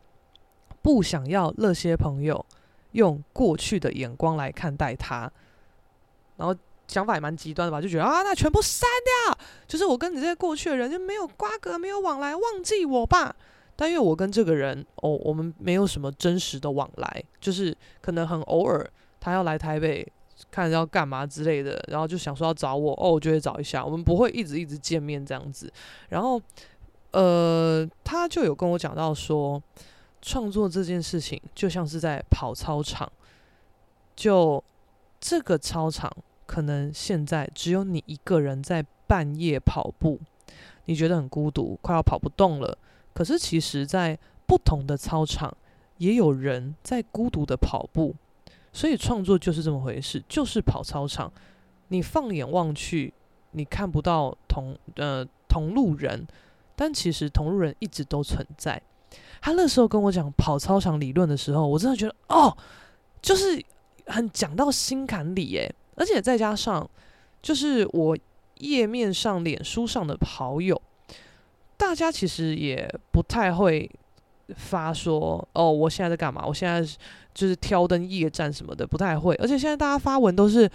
[0.82, 2.44] 不想要那些朋友
[2.92, 5.30] 用过去的眼光来看待他，
[6.36, 6.54] 然后
[6.86, 8.88] 想法也蛮极端的吧，就觉得啊，那全部删
[9.26, 13.34] 掉，就是我跟你这些过去的人就没有瓜葛，没有往来，忘记我吧。
[13.76, 18.88] 但因为我跟这个人哦，我们没有什么真实的往来，就是可能很偶尔
[19.20, 20.06] 他要来台北。
[20.50, 23.84] 看要干嘛之类的，然后就想说要找我哦，我就会找一下。
[23.84, 25.72] 我们不会一直一直见面这样子。
[26.08, 26.42] 然后，
[27.12, 29.62] 呃，他就有跟我讲到说，
[30.20, 33.10] 创作这件事情就像是在跑操场，
[34.16, 34.62] 就
[35.20, 36.10] 这个操场
[36.46, 40.18] 可能现在只有你一个人在半夜跑步，
[40.86, 42.76] 你觉得很孤独，快要跑不动了。
[43.14, 45.56] 可是其实，在不同的操场，
[45.96, 48.14] 也有人在孤独的跑步。
[48.72, 51.32] 所以创作就是这么回事，就是跑操场。
[51.88, 53.14] 你放眼望去，
[53.52, 56.26] 你看不到同呃同路人，
[56.74, 58.82] 但其实同路人一直都存在。
[59.40, 62.56] 他那时候跟我讲跑操场理论的时候，我真的觉得哦，
[63.22, 63.62] 就是
[64.06, 65.72] 很讲到心坎里耶。
[65.94, 66.90] 而且再加上，
[67.40, 68.18] 就是我
[68.58, 70.80] 页面上、脸书上的好友，
[71.76, 73.90] 大家其实也不太会
[74.56, 76.44] 发说哦，我现在在干嘛？
[76.46, 76.86] 我现在。
[77.34, 80.70] 就是挑灯夜战什么的不太会，而且现在大家发文都是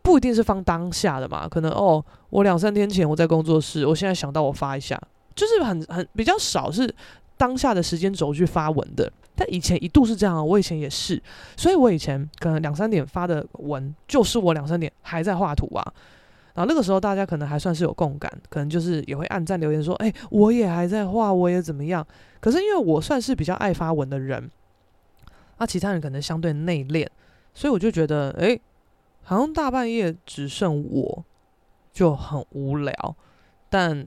[0.00, 4.96] 不一定是放当下的嘛，可能哦，我两三天前我在工作室，我现在想到我发一下，
[5.34, 6.88] 就是很很比较少是
[7.36, 9.12] 当下的时间轴去发文的。
[9.34, 11.20] 但以前一度是这样，我以前也是，
[11.56, 15.82] 所以我以前可能两三点发的文，就是我两三点还在画图啊。
[16.54, 22.06] 然后那个时候大家可能还算是有共感，可能就是也会按赞留言说，哎，我也还在画，我也怎么样。
[22.40, 24.50] 可是因为我算是比较爱发文的人。
[25.56, 27.06] 那、其他人可能相对内敛，
[27.54, 28.58] 所以我就觉得，哎、
[29.22, 31.24] 好像大半夜只剩我，
[31.92, 33.16] 就很无聊。
[33.70, 34.04] 但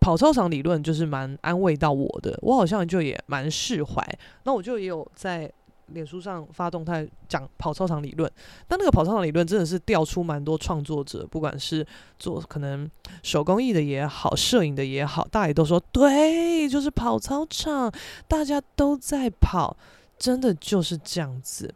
[0.00, 4.02] 跑操场理论就是蛮安慰到我的，我好像就也蛮释怀。
[4.44, 5.52] 那我就也有在
[5.92, 8.30] 脸书上发动态讲跑操场理论。
[8.66, 11.86] 但那个跑操场理论真的是调出蛮多创作者，不管是
[12.18, 12.90] 做可能
[13.22, 17.92] 手工艺的也好，摄影的也好，大家也都说对，就是跑操场，
[18.26, 19.76] 大家都在跑。
[20.18, 21.74] 真的就是这样子。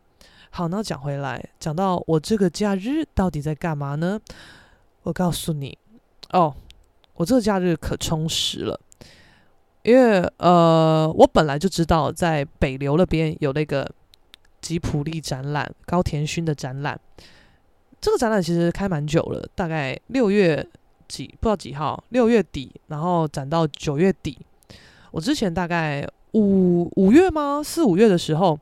[0.50, 4.20] 好，那讲回来，讲到我这个假日到底在干嘛呢？
[5.02, 5.76] 我告诉你，
[6.30, 6.54] 哦，
[7.14, 8.78] 我这个假日可充实了，
[9.82, 13.84] 因为呃，我本来就知道在北流那边有那个
[14.66, 16.98] 吉普力展览，高田勋的展览。
[18.00, 20.66] 这个展览其实开蛮久了，大概六月
[21.06, 24.36] 几，不知道几号，六月底，然后展到九月底。
[25.12, 26.04] 我之前大概。
[26.32, 27.62] 五五月吗？
[27.64, 28.58] 四五月的时候，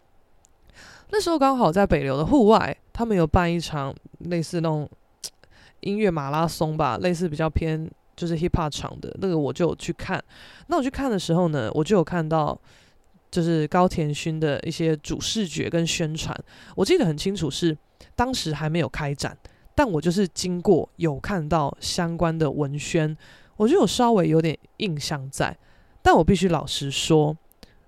[1.11, 4.89] 那时候刚好在北流的户外，他们有办一场类似那种
[5.81, 10.23] 音乐马拉松吧，类似比较偏就是 hip hop 场的那个，我就有去看。
[10.69, 12.57] 那我去看的时候呢，我就有看到
[13.35, 16.33] 就是高田勋的一些主视觉跟宣传。
[16.77, 17.77] 我记得很清楚，是
[18.15, 19.37] 当时还没有开展，
[19.75, 23.17] 但我就是经过有看到相关的文宣，
[23.57, 25.57] 我就有稍微有点印象在。
[26.01, 27.37] 但我必须老实说。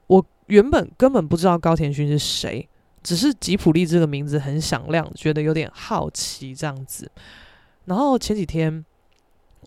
[0.09, 2.69] 我原本根本不知道高田勋是谁，
[3.05, 7.09] 只是吉普力这个名字很响亮，觉得有点好奇这样子。
[7.85, 8.85] 然后前几天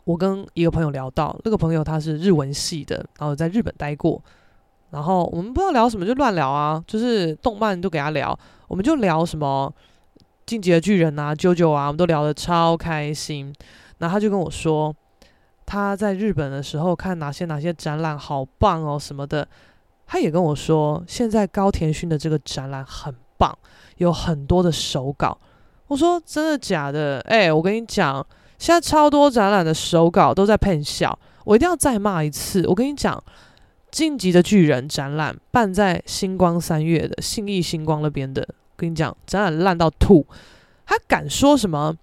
[0.03, 4.21] 我跟一个朋友聊到，那个朋友他是日文系的，然后在日本待过。
[4.91, 8.37] 然后我们不知道聊什么就乱聊啊，就是动漫都给他聊，
[8.67, 9.71] 我们就聊什么
[10.47, 13.53] 《进击的巨人》啊、《JoJo》啊，我们都聊得超开心。
[13.99, 14.91] 然后他就跟我说，
[15.65, 19.47] 他在日本的时候看哪些哪些展览好棒哦什么的。
[20.07, 23.55] 他也跟我说，现在高田勋的这个展览很棒，
[23.97, 25.37] 有很多的手稿。
[25.85, 27.19] 我说真的假的？
[27.27, 28.25] 哎，我跟你讲，
[28.57, 32.65] 现在超多展览的手稿都在喷笑，我一定要再骂一次。
[32.67, 33.23] 我跟你讲。
[33.91, 40.25] 晋级的巨人展览办在星光三月的信义星光那边的，跟你讲展览烂到吐，
[40.85, 41.95] 他敢说什么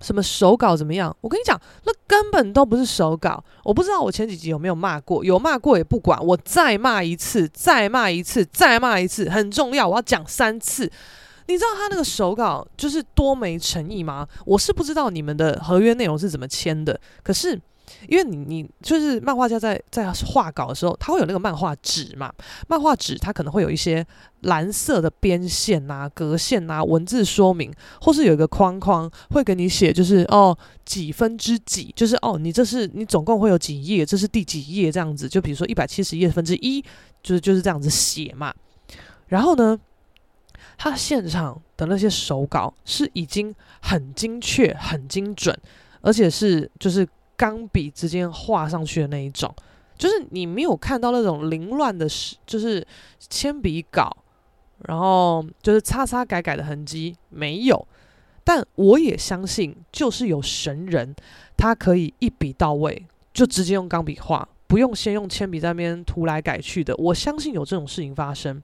[0.00, 1.14] 什么手稿怎么样？
[1.20, 3.44] 我跟你讲，那根本都不是手稿。
[3.62, 10.90] 我不知道我前几集有没有骂过，有骂过也不管，我再骂一次，再骂一次，再骂一次，很重要，我要讲三次。
[11.46, 14.26] 你知道他那个手稿就是多没诚意吗？
[14.46, 17.60] 我是不知道你们的合约内容是怎么签的，可是。
[18.08, 22.32] 因为你你就是漫画家在在画稿的时候，他会有那个漫画纸嘛，
[22.68, 24.04] 漫画纸它可能会有一些
[24.40, 36.82] 蓝色的边线啊、格线啊、文字说明，或是有一个框框会给你写，就是哦几分之几，就是哦你这是你总共会有几页，这是第几页这样子，就比如说一百七十页分之一，
[37.22, 38.52] 就是就是这样子写嘛。
[39.28, 39.78] 然后呢，
[40.76, 45.56] 他现场的那些手稿是已经很精确、很精准，
[46.00, 47.06] 而且是就是。
[47.36, 49.52] 钢笔直接画上去的那一种，
[49.96, 52.06] 就是你没有看到那种凌乱的，
[52.46, 52.86] 就是
[53.18, 54.16] 铅笔稿，
[54.86, 57.86] 然后就是擦擦改改的痕迹，没有。
[58.44, 61.14] 但我也相信，就是有神人，
[61.56, 66.94] 他可以一笔到位，就直接用钢笔画，不用先用铅笔在那边涂来改去的。
[66.96, 68.62] 我相信有这种事情发生。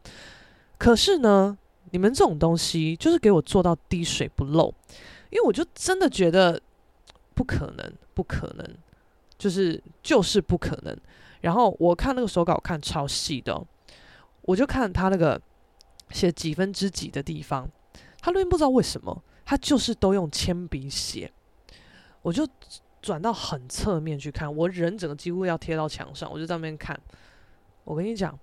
[0.78, 1.56] 可是呢，
[1.90, 4.72] 你们这种东西就是给我做到滴水不漏，
[5.30, 6.60] 因为我就真的觉得。
[7.34, 8.76] 不可能，不可能，
[9.38, 10.98] 就是就是不可能。
[11.40, 13.64] 然后我看那个手稿看超细的，
[14.42, 15.40] 我就看他那个
[16.10, 17.70] 写几分之几的地方，
[18.20, 21.30] 他那边不知道为什么，他就是都用铅笔写。
[22.22, 22.44] 我就
[23.00, 26.98] 转到很侧面去看，我人整个几乎要贴到墙上，我就在那边看。
[27.84, 28.36] 我跟你讲，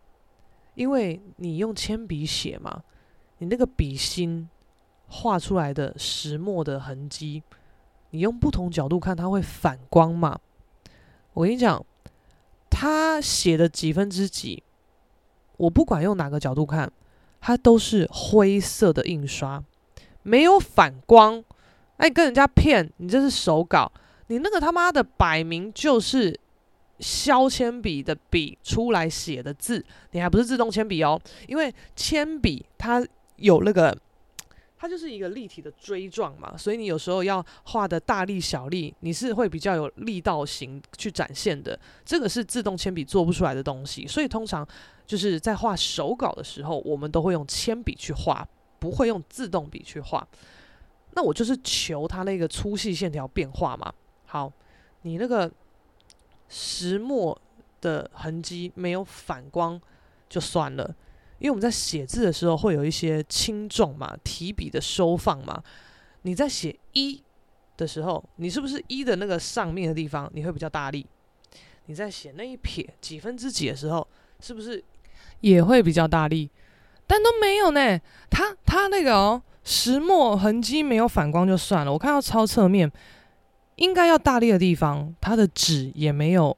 [0.76, 2.82] 因为你用铅笔写嘛，
[3.40, 4.50] 你那个笔芯
[5.10, 7.44] 画出来的石墨的痕迹。
[8.16, 10.40] 你用不同角度看，它会反光嘛？
[11.34, 11.86] 我跟你讲，
[12.70, 14.64] 他写的几分之几，
[15.58, 16.90] 我不管用哪个角度看，
[17.42, 19.62] 它都是灰色的印刷，
[20.24, 21.44] 没有反光。
[21.98, 23.92] 哎，跟人家骗你这是手稿，
[24.28, 26.40] 你那个他妈的摆明就是
[27.00, 31.22] 削铅笔的笔出来写的字，你还不是自动铅笔哦？
[31.50, 33.06] 因为铅笔它
[33.36, 33.98] 有那个。
[34.86, 41.78] 它就是一个立体的锥状嘛，所以你有时候要画的大力小力，你是会比较有力道型去展现的。
[42.06, 44.68] 这个是自动铅笔做不出来的东西，所以通常
[45.04, 50.28] 就是在画手稿的时候，我们都会用铅笔去画，不会用自动笔去画。
[51.14, 53.92] 那我就是求它那个粗细线条变化嘛。
[54.28, 54.54] 好，
[55.02, 55.52] 你那个
[56.48, 57.36] 石墨
[57.82, 59.82] 的痕迹没有反光
[60.30, 60.96] 就算了。
[61.40, 65.62] 因为我们在写字的时候会有一些轻重嘛，提笔的收放嘛。
[66.22, 67.22] 你在写一
[67.78, 71.06] 的时候，你是不是一的那个上面的地方你会比较大力？
[71.88, 74.08] 你在写那一撇几分之几的时候，
[74.40, 74.84] 是不是
[75.42, 76.50] 也会比较大力？
[77.06, 78.00] 但都没有呢。
[78.30, 81.94] 它它那个哦，石墨痕迹没有反光就算了。
[81.94, 82.92] 我看到超侧面
[83.76, 86.58] 应该要大力的地方，它的纸也没有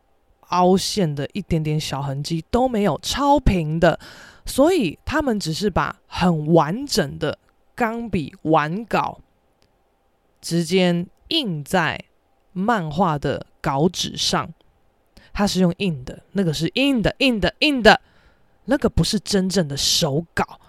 [0.49, 3.99] 凹陷的一点点小痕迹都没有，超平的。
[4.47, 7.37] 所以他们只是把很完整的
[7.75, 9.19] 钢笔完稿
[10.41, 12.03] 直接印在
[12.53, 14.51] 漫画的稿纸上，
[15.31, 18.01] 它是用印的，那个是印的，印的，印的，
[18.65, 20.59] 那个不是真正的手稿。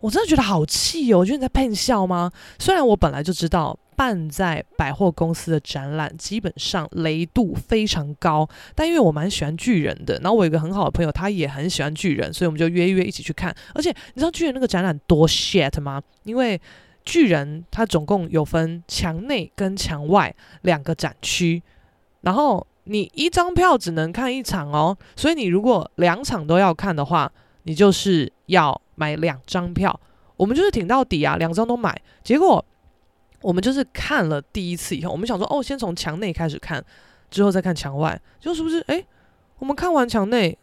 [0.00, 1.18] 我真的觉得好气哦！
[1.18, 2.30] 我觉得你在骗笑吗？
[2.58, 13.52] 虽然我本来就知道办在百货公司的展览基本上雷度非常高，但因为我蛮喜欢巨人的，然后我有一个很好的朋友，他也很喜欢巨人，所以我们就约约一起去看。
[13.74, 16.00] 而且你知道巨人那个展览多 shit 吗？
[16.22, 16.60] 因为
[17.04, 20.32] 巨人它总共有分墙内跟墙外
[20.62, 21.60] 两个展区，
[22.20, 27.30] 然后你一张票只能看一场哦，所以你如果两场都要看的话，
[27.64, 28.80] 你就是要。
[29.00, 30.00] 买两张票，
[30.36, 31.96] 我们就是挺到底啊，两张都买。
[32.24, 32.64] 结果
[33.40, 36.84] 我们就是看了第一次以后，我们想说哦，先从墙内开始看，
[37.30, 38.80] 之后再看墙外，就是不是？
[38.88, 39.06] 诶，
[39.58, 40.56] 我们看完墙内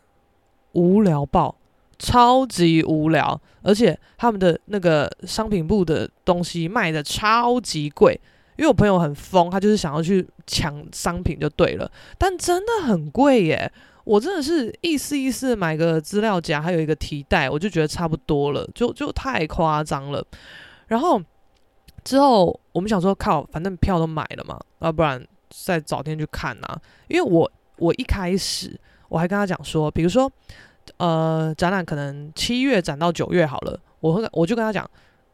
[0.74, 1.56] 无聊爆，
[1.98, 8.20] 超级无聊，而且他们的那个商品部的东西卖的超级贵，
[8.58, 13.72] 因为我朋友很疯，他就是想要去抢商品就对了，但真的很贵耶！
[14.04, 20.24] 我真的是意思意思买个资料夹，还有一个提袋，我就觉得差不多了，就就太夸张了。
[20.88, 21.20] 然后
[22.06, 26.82] 之后我们想说，靠，反正票都买了嘛，要不然再找天去看啊。
[27.10, 28.80] 因为我我一开始
[29.10, 30.32] 我还跟他讲说，比如说。
[30.98, 34.88] 呃，展览可能七月展到九月好了，我会我就跟他讲，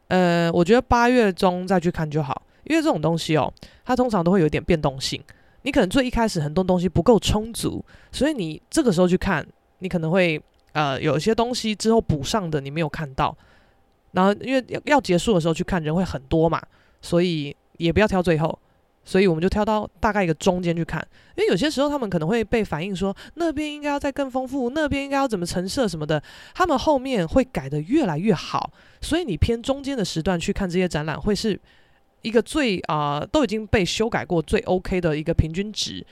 [0.08, 3.52] 呃，我觉得八月中再去看就好，因为这种东西哦，
[3.84, 5.22] 它通常都会有点变动性，
[5.60, 9.46] 你可能最一开始很多东西不够充足，所以你这个时候去看，
[9.80, 10.42] 你可能会
[10.72, 13.36] 呃有一些东西之后补上的你没有看到，
[14.12, 16.62] 然后因为要要结束的时候去看人会很多嘛，
[17.00, 18.58] 所以也不要挑最后。
[19.04, 21.04] 所以我们就挑到大概一个中间去看，
[21.34, 26.22] 因为有些时候他们可能会被反映说那边应该要再更丰富，那边应该要怎么陈设什么的，
[26.54, 28.70] 他们后面会改的越来越好。
[29.00, 31.58] 所以你偏中间的时段去看这些展览，会是
[32.20, 36.06] 一个最啊、都已经被修改过最 OK 的一个平均值。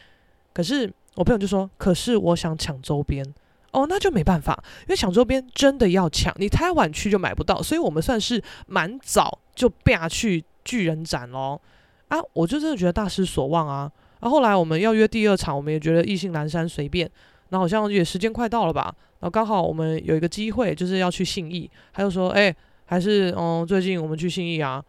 [0.53, 3.25] 可是我朋友就说，可是我想抢周边
[3.73, 7.63] 哦，那就没办法，因为抢周边真的要抢，你太晚去就买不到。
[7.63, 11.61] 所以我们算是蛮早就变去巨人展咯。
[12.09, 13.91] 啊，我就真的觉得大失所望啊！
[14.19, 17.09] 然、啊、后后来我们要约第二场，我们也觉得意兴阑珊随便。
[17.51, 18.95] 那好像也时间快到了吧？
[19.21, 22.55] 然后刚好我们有一个机会，就是要去信义，他就说：“哎、
[22.87, 24.83] 还是嗯，最近我们去信义啊，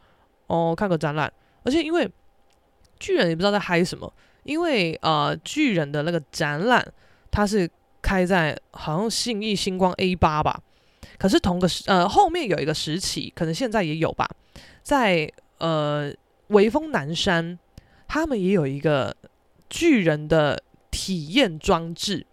[0.48, 1.32] 哦，看个展览。
[1.64, 2.10] 而且因为
[3.00, 4.12] 巨人也不知道在嗨什么，
[4.44, 6.86] 因为呃，巨人的那个展览
[7.30, 7.70] 它是
[8.02, 10.62] 开在好像信义星光 A 八吧，
[11.18, 14.30] 可是同个时呃后面有一个时期，可能现在也有吧，
[14.84, 16.14] 在呃。”
[16.52, 17.58] 微风南山，
[18.10, 19.16] 他们也有一个
[19.70, 22.28] 巨人的体验装置，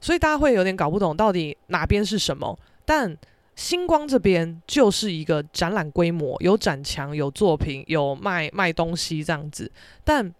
[0.00, 2.58] 所以大家会有点搞不懂到底哪边是什么。
[2.86, 3.14] 但
[3.54, 9.70] 星光这边就是一个展览规模，有展墙、有作品、有卖卖东西这样子。
[10.04, 10.34] 但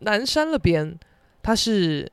[0.00, 0.98] 南山那边，
[1.44, 2.10] 它是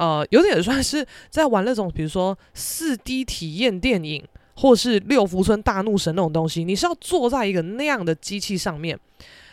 [0.00, 4.26] 呃有点算是在玩那种，比如说四 D 体验电影，
[4.56, 6.64] 或是六福村大怒神那种东西。
[6.64, 8.98] 你是要坐在一个那样的机器上面。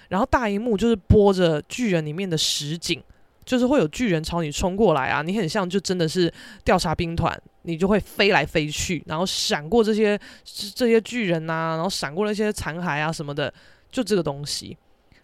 [0.08, 3.04] 然后大荧幕就是播着巨人里面的实景，
[3.44, 6.34] 就是会有巨人朝你冲过来啊，你很像就真的是
[6.64, 13.54] 调查兵团，你就会飞来飞去，然后闪过这些这些巨人啊，然后闪过那些残骸啊什么的，
[13.92, 14.78] 就这个东西，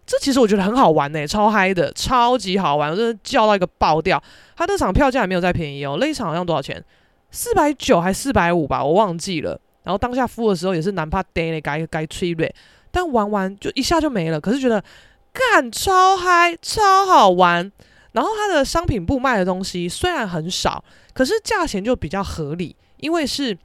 [0.06, 4.22] 这其实我觉得很好玩呢、超嗨的，超级好玩，我真的叫到一个爆掉。
[4.56, 6.84] 他那场票价也没有再便宜哦，那一场好像多少钱？
[7.32, 9.60] 四百九还四百五吧，我忘记了。
[9.84, 12.54] 然后当下付的时候也是难怕呆嘞，该该催嘞。
[12.92, 14.84] 但玩完就一下就没了，可是觉得
[15.32, 17.72] 干超嗨，超好玩。
[18.12, 20.84] 然后它的商品部卖的东西虽然很少，
[21.14, 23.58] 可是价钱就比较合理，因为是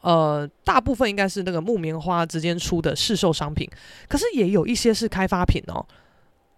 [0.00, 3.68] 呃大部分应该是那个木棉花之间出的市售商品，
[4.08, 5.84] 可是也有一些是开发品哦。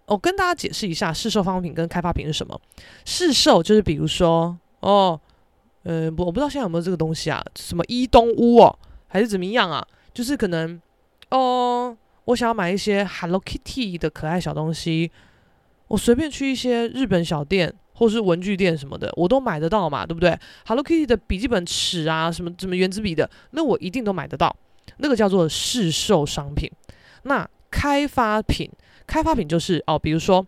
[0.05, 2.59] 我跟大家解释一下市售商品跟开发品是什么。
[3.05, 5.19] 市售就是比如说哦，
[5.83, 8.77] 呃，我我不知道现在有没有这个东西啊，什么伊东屋哦，
[9.07, 9.85] 还是怎么样啊？
[10.13, 10.81] 就是可能。
[11.29, 15.11] 哦，我想要买一些 Hello Kitty 的可爱小东西，
[15.87, 24.55] 我随便去一些日本小店或是文具店什么的，我都买得到嘛，对不对？Hello Kitty 的笔记本尺啊，什么什么原子笔的，那我一定都买得到。
[24.97, 26.69] 那个叫做市售商品。
[27.23, 28.69] 那开发品，
[29.07, 30.45] 开发品就是哦，比如说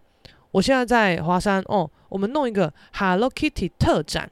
[0.52, 4.30] 我现在在华山哦，我们弄一个 Hello Kitty 特展。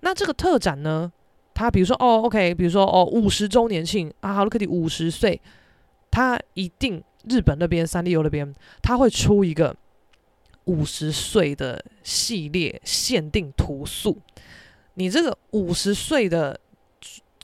[0.00, 1.10] 那这个特展呢，
[1.54, 5.40] 它比如说哦，OK，比如说哦，五十周年庆啊，Hello Kitty 五十岁。
[6.10, 9.76] 它一定日本那边三丽鸥那边，它会出一个
[10.68, 14.16] 五十岁的系列限定图素。
[14.94, 16.60] 你这个五十岁的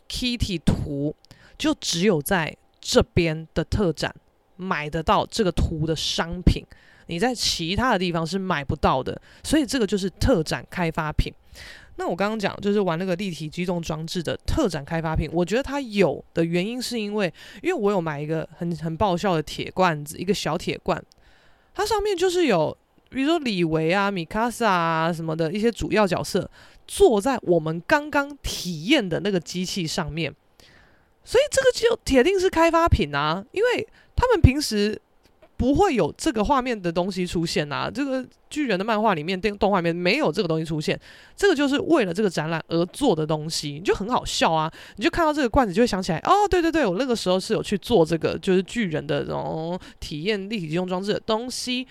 [0.08, 1.16] Kitty 图，
[1.56, 4.14] 就只有在这边的特展
[4.56, 6.62] 买得到这个图的商品，
[7.06, 9.20] 你在其他的地方是买不到的。
[9.42, 11.32] 所以这个就是特展开发品。
[11.96, 21.00] 那我刚刚讲就是玩那个立体机动装置的特展开发品，我觉得它有的原因是因为，因为我有买一个很很爆笑的铁罐子，一个小铁罐，
[21.72, 22.76] 它上面就是有，
[23.14, 26.50] 比如说李维啊、米卡萨啊什么的一些主要角色
[26.86, 30.34] 坐在我们刚刚体验的那个机器上面，
[31.24, 35.00] 所以这个就铁定是开发品啊，因为他们平时。
[35.56, 37.88] 不会有这个画面的东西出现啊！
[37.88, 40.98] 这个巨人的漫画里面、电动画里面没有这个东西出现，
[41.36, 44.70] 这个就是为了这个展览而做的东西，你就很好笑啊！
[44.96, 51.86] 你就看到这个罐子，就会想起来哦，对对对，我那个时候是有去做这个，就是巨人的这种体验立体机动装置的东西。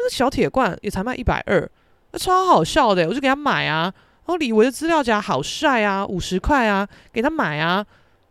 [0.00, 1.70] 那个小铁罐也才卖一百二，
[2.12, 3.82] 那超好笑的，我就给他买啊！
[3.82, 7.84] 然后，李维的资料夹好帅啊，五十块啊，给他买啊。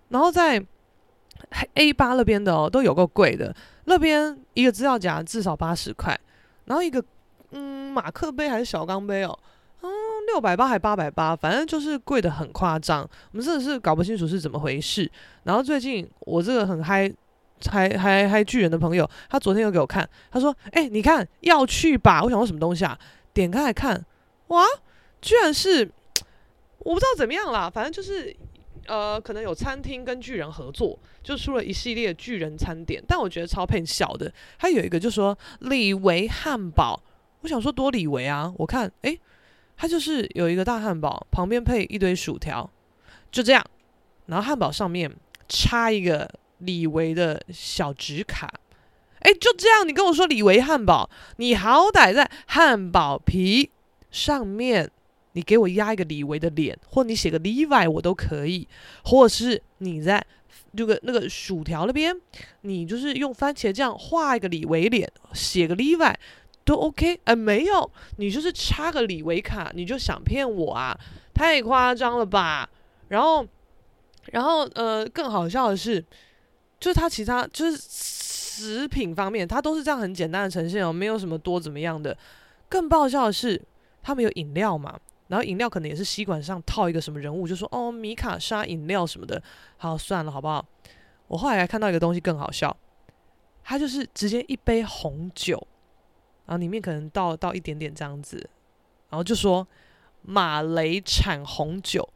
[0.08, 0.60] 然后在
[1.76, 3.56] A 八那边的哦，都有够贵的，
[3.86, 6.20] 那边一个资料夹至少八十块，
[6.66, 7.04] 然后一个
[7.52, 9.40] 嗯马克杯还是小钢杯哦，
[9.82, 9.90] 嗯
[10.26, 13.08] 六百八还八百八，反正就是贵得很夸张。
[13.32, 15.08] 我们真的是搞不清楚是怎么回事。
[15.44, 17.14] 然后最近我这个很嗨。
[17.70, 22.98] 还还还巨人的朋友，他昨天又给我看，他说：“哎、你看要去吧？”我想说什么东西啊？
[23.34, 24.06] 点开来看，
[24.48, 24.66] 哇，
[25.22, 25.90] 居然是
[26.80, 28.36] 我不知道怎么样啦，反正就是
[28.88, 34.32] 呃，可能有餐厅跟巨人合作，就出了一系列巨人餐点，但我觉得超配小的。
[34.58, 37.02] 还有一个就说李维汉堡，
[37.42, 39.18] 我想说多李维啊，我看哎，
[39.78, 42.70] 它就是有一个大汉堡，旁边配一堆薯条，
[43.32, 43.64] 就这样，
[44.26, 45.14] 然后汉堡上面
[45.48, 46.30] 插一个。
[46.60, 48.50] 李维的小纸卡，
[49.20, 53.70] 哎，就这样，你跟我说李维汉堡，你好歹在汉堡皮
[54.12, 54.90] 上面，
[55.34, 58.68] 你给我压一个李维的脸，或你写个 Levi 我都可以，
[59.04, 60.26] 或者是你在
[60.76, 62.16] 这个那个薯条那边，
[62.62, 66.14] 你就是用番茄酱画一个李维脸，写个 Levi
[66.64, 70.98] 都 OK，哎，没有，你就是插个李维卡，你就想骗我啊？
[71.34, 72.70] 太夸张了吧？
[73.08, 73.46] 然后，
[74.32, 76.04] 然后呃，更好笑的是。
[76.80, 82.18] 就是它其他就是食品方面，它都是这样很简单的呈现哦，没有什么多怎么样的。
[82.68, 83.62] 更爆笑的是，
[84.02, 89.42] 他们有饮料嘛，然后饮料可能也是吸管上套一个什么人物，就说哦米卡莎饮料什么的。
[89.78, 90.66] 好，算了，好不好？
[91.28, 92.76] 我后来还看到一个东西更好笑，
[93.64, 95.68] 它就是直接一杯红酒，
[96.46, 98.38] 然后里面可能倒倒一点点这样子，
[99.10, 99.68] 然后就说
[100.22, 102.08] 马雷产红酒，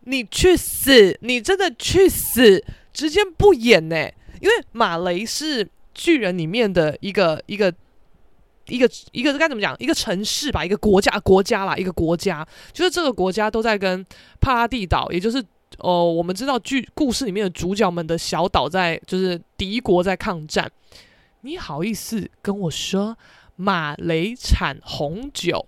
[0.00, 1.18] 你去死！
[1.22, 2.64] 你真的去死！
[2.94, 3.96] 直接不演呢，
[4.40, 7.70] 因为马雷是巨人里面的一个一个
[8.66, 9.76] 一个一个该怎么讲？
[9.78, 14.02] 一个城市吧，一个国家国家啦，一个国家，就是这个国家都在跟
[14.40, 15.44] 帕拉蒂岛，也就是
[15.78, 20.70] 哦、我们知道剧故事里面的主角们的小岛在，就是敌国在抗战。
[21.40, 23.18] 你好意思跟我说
[23.56, 25.66] 马雷产红酒，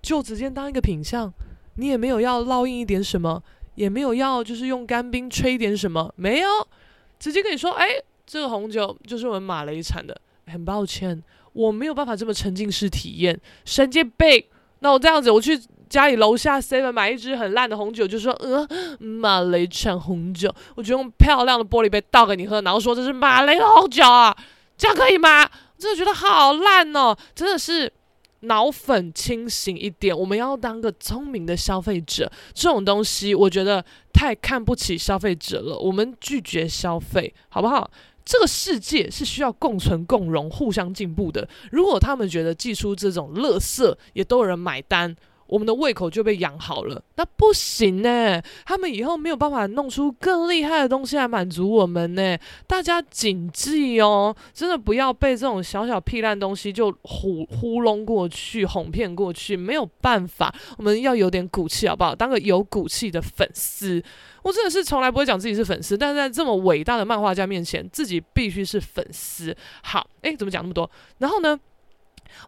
[0.00, 1.30] 就直接当一个品相，
[1.74, 3.42] 你也没有要烙印一点什么？
[3.76, 6.48] 也没有要，就是用干冰吹点什么，没有，
[7.18, 7.86] 直接跟你说，哎，
[8.26, 10.20] 这个红酒就是我们马雷产的。
[10.48, 11.20] 很抱歉，
[11.54, 13.36] 我没有办法这么沉浸式体验。
[13.64, 14.44] 神经病！
[14.78, 18.64] 那我这样子，我去家里楼下 seven 买一支很烂的红酒，就说，呃，
[19.00, 24.36] 马雷产红酒，我就用漂亮的玻璃杯倒给你喝，然后说这是马雷的红酒啊，
[24.78, 25.50] 这样可以吗？
[25.76, 27.92] 真的觉得好烂哦，真的是。
[28.46, 32.30] 脑粉清醒一点，我们要当个聪明的消费者。
[32.54, 35.78] 这种东西，我觉得太看不起消费者了。
[35.78, 37.90] 我们拒绝消费，好不好？
[38.24, 41.48] 这个世界是需要共存共荣、互相进步的。
[41.70, 45.14] 如果他们觉得寄出这种垃圾，也都有人买单。
[45.46, 48.42] 我们的胃口就被养好了，那不行呢。
[48.64, 52.36] 他们以后没有办法弄出更厉害的东西来满足我们呢。
[52.66, 59.56] 大家谨记哦，真的不要被这种小小屁烂东西就糊糊弄过去、哄骗过去。
[59.56, 62.14] 没有办法，我们要有点骨气，好不好？
[62.14, 64.02] 当个有骨气的粉丝。
[64.42, 69.56] 我真的是从来不会讲自己是粉丝，但是在这么伟大的漫画家面前，自己必须是粉丝。
[69.82, 70.90] 好，诶，怎么讲那么多？
[71.18, 71.58] 然后呢，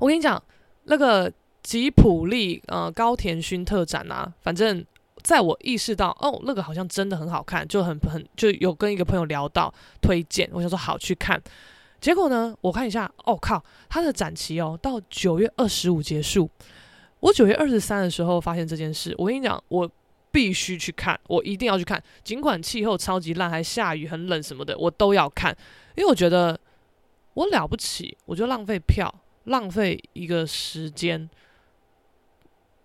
[0.00, 0.42] 我跟你讲
[0.84, 1.32] 那个。
[1.68, 4.82] 吉普力呃高田勋特展啊，反正
[5.22, 11.38] 在我意识到哦那个好像真的很好看，就很很就有跟一个朋友聊到推荐，我想说好去看。
[12.00, 16.48] 结果呢，我看一下，哦靠，他的展期哦到九月二十五结束。
[17.20, 19.86] 我九月二十三的时候发现这件事，我跟你讲，我
[20.32, 25.54] 必须去看，我一定要去看，尽管气候超级烂，还下雨很冷什么的，我都要看，
[25.96, 26.58] 因为我觉得
[27.34, 29.14] 我了不起，我就浪费票，
[29.44, 31.28] 浪费一个时间。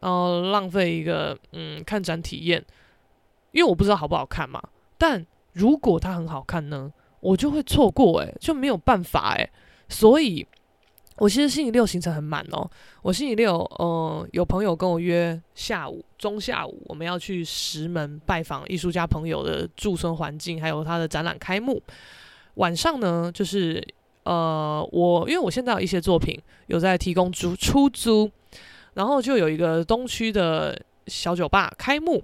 [0.03, 2.61] 然后浪费一个嗯看展体验，
[3.53, 4.61] 因为我不知道好不好看嘛。
[4.97, 6.91] 但如果它很好看呢，
[7.21, 9.49] 我就会错过诶，就没有办法诶。
[9.87, 10.45] 所以，
[11.15, 12.69] 我其实星期六行程很满哦。
[13.01, 21.81] 我星期六嗯有朋友跟我约下午中下午，我们要去石门拜访艺术家朋友的驻村环境，还有他的展览开幕。
[22.55, 23.81] 晚上呢，就是
[24.23, 26.37] 呃我因为我现在有一些作品
[26.67, 28.29] 有在提供租出租。
[28.93, 32.23] 然后就有一个东区的小酒吧开幕，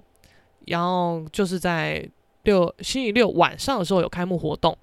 [0.66, 2.08] 然后就是在
[2.44, 4.76] 六星期六晚上的时候有开幕活动，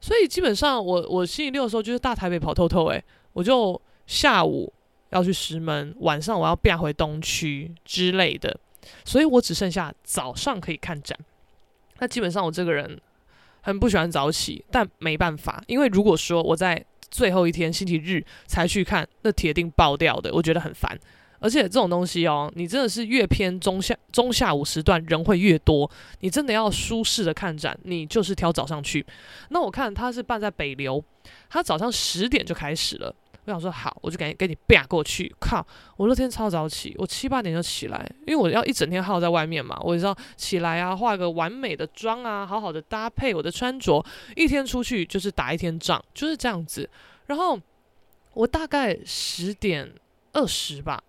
[0.00, 3.02] 所以基本上我我星期六的时候就是大台北跑透透诶，
[3.32, 4.72] 我就下午
[5.10, 8.56] 要去石门，晚上我要变回东区之类的，
[9.04, 11.18] 所以我只剩下早上可以看展。
[11.98, 13.00] 那基本上我这个人
[13.60, 20.98] 很不喜欢早起，但没办法，因为如果说我在最后一天星期日才去看，那铁定爆掉的，我觉得很烦。
[21.42, 25.90] 而且这种东西哦，你真的是越偏中下中下午时段人会越多。
[26.20, 29.04] 你真的要舒适的看展，你就是挑早上去。
[29.50, 31.04] 那我看他是办在北流，
[31.50, 33.12] 他早上十点就开始了。
[33.44, 35.34] 我想说好，我就赶紧给你啪过去。
[35.40, 35.66] 靠，
[35.96, 39.76] 我那天超早起，我七八点就起来，因为我要一整天耗在外面嘛。
[39.82, 44.04] 我知道起来啊，化个完美的妆啊，好好的搭配我的穿着，
[44.36, 46.88] 一天出去就是打一天仗，就是这样子。
[47.26, 47.58] 然后
[48.34, 49.92] 我大概十点
[50.32, 51.02] 二十吧。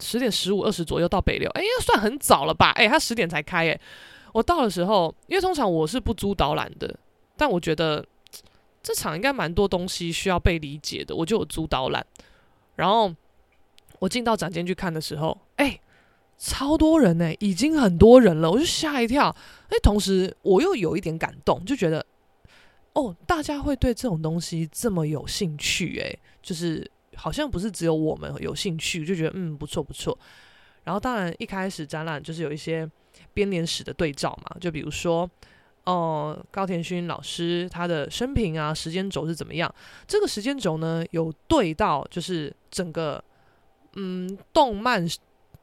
[0.00, 2.70] 十点十五二十左右到北流，哎呀，算很早了吧？
[2.70, 3.80] 哎，他十点才开，哎，
[4.32, 6.98] 我到的时候，因为通常我是不租导览的，
[7.36, 8.04] 但我觉得
[8.82, 12.04] 这场应该蛮多东西需要被理解的，我就有租导览。
[12.76, 13.14] 然后
[13.98, 15.78] 我进到展间去看的时候，哎，
[16.38, 19.34] 超多人呢，已经很多人了，我就吓一跳。
[19.68, 22.04] 哎，同时我又有一点感动，就觉得
[22.94, 26.90] 哦，大家会对这种东西这么有兴趣，哎，就是。
[27.16, 30.16] 好像不是只有我们有兴趣，就觉得嗯，不错不错。
[30.84, 32.88] 然后当然一开始展览就是有一些
[33.34, 35.28] 编年史的对照嘛，就比如说
[35.84, 39.74] 哦、高田勋老师他的生平啊，时间轴是怎么样？
[40.06, 43.22] 这个时间轴呢有对到就是整个
[43.94, 45.04] 嗯动漫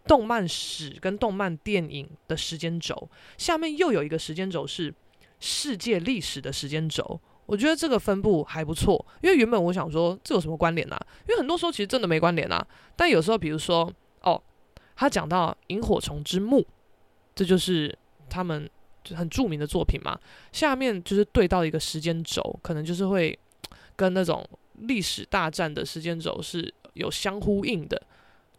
[0.05, 4.93] 动漫史跟动漫电影的时间轴，下面又有一个时间轴是
[5.39, 7.19] 世界历史的时间轴。
[7.47, 10.99] 我觉得这个分布还不错，因为原本我想说这有什么关联啊？
[11.27, 12.63] 因为很多时候其实真的没关联啊。
[12.95, 13.91] 但有时候，比如说
[14.21, 14.39] 哦，
[14.95, 16.61] 他讲到《萤火虫之墓》，
[17.33, 17.97] 这就是
[18.29, 18.69] 他们
[19.01, 20.19] 就很著名的作品嘛。
[20.51, 23.37] 下面就是对到一个时间轴，可能就是会
[23.95, 24.45] 跟那种
[24.79, 28.01] 历史大战的时间轴是有相呼应的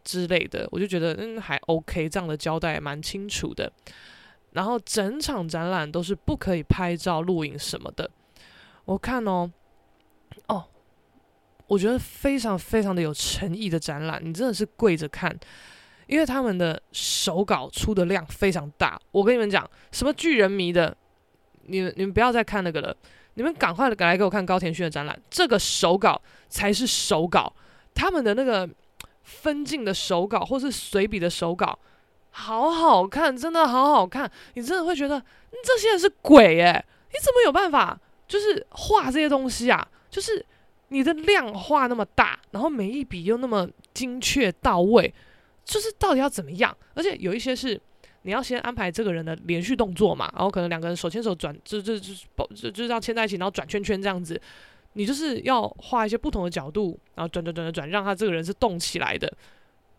[0.02, 0.66] 之类的。
[0.72, 3.70] 我就觉得嗯还 OK，这样的交代蛮清楚的。
[4.52, 8.10] 然后整场展览都是不可以拍照、录影什么的。
[8.88, 9.50] 我看哦，
[10.46, 10.64] 哦，
[11.66, 15.38] 我觉得非常非常的有诚意的展览，你真的是跪着看，
[16.06, 18.98] 因为他们的手稿出的量非常大。
[19.10, 20.96] 我跟你们讲，什么巨人迷的，
[21.64, 22.96] 你们你们不要再看那个了，
[23.34, 27.52] 你们赶快的来给我看高田勋的展览，这个手稿才是手稿，
[27.92, 28.66] 他们的那个
[29.22, 31.78] 分镜的手稿或是随笔的手稿，
[32.30, 35.22] 好好看，真的好好看，你真的会觉得
[35.62, 36.82] 这些人是鬼诶，
[37.12, 38.00] 你怎么有办法？
[38.28, 40.44] 就是画这些东西啊，就是
[40.88, 45.12] 你的量画那么大，然后每一笔又那么精确到位，
[45.64, 46.76] 就是到底要怎么样？
[46.94, 47.80] 而且有一些是
[48.22, 52.12] 你要先安排这个人的连续动作嘛，然后可能两个人手牵手转，就就就
[52.54, 54.40] 就就这样牵在一起，然后转圈圈这样子，
[54.92, 59.32] 你就是要画一些不同的角度，然后转转转转转，让他这个人是动起来的，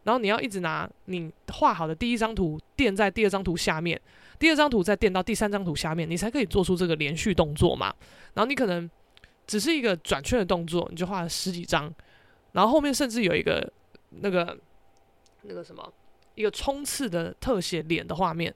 [0.03, 3.99] 然后你要一直拿你画好的第一张图垫在第二张图下面。
[4.40, 7.94] 第二张图再垫到第三张图下面，你才可以做出这个连续动作嘛。
[8.34, 8.90] 然后你可能
[9.46, 11.94] 只是一个转圈的动作，你就画了十几张，
[12.54, 13.70] 然后后面甚至有一个
[14.22, 14.58] 那个
[15.42, 15.92] 那个什么
[16.36, 18.54] 一个冲刺的特写脸的画面，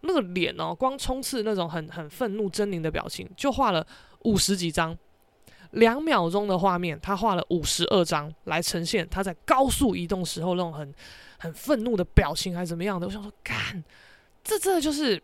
[0.00, 3.86] 那个脸哦，光冲刺那种很很愤怒狰狞的表情，就画了
[4.24, 4.98] 五十几张，
[5.70, 10.92] 两秒钟的画面，他画了五十二张来呈现他在高速移动时候那种很
[11.38, 13.06] 很愤怒的表情，还是怎么样的？
[13.06, 13.84] 我想说，干。
[14.42, 15.22] 这真的就是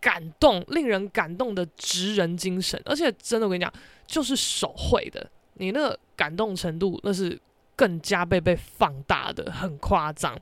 [0.00, 3.72] 感动，令人感动的职人精神，而且真的我跟你讲，
[4.06, 7.38] 就是手绘的，你那个感动程度那是
[7.74, 10.38] 更加被被放大的，很夸张。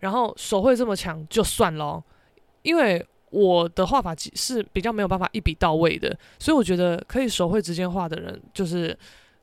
[0.00, 2.02] 然后手绘这么强就算咯，
[2.62, 8.96] 因为我的画法是比较没有办法一笔到位的，所以我觉得可以手绘直接画的人，就是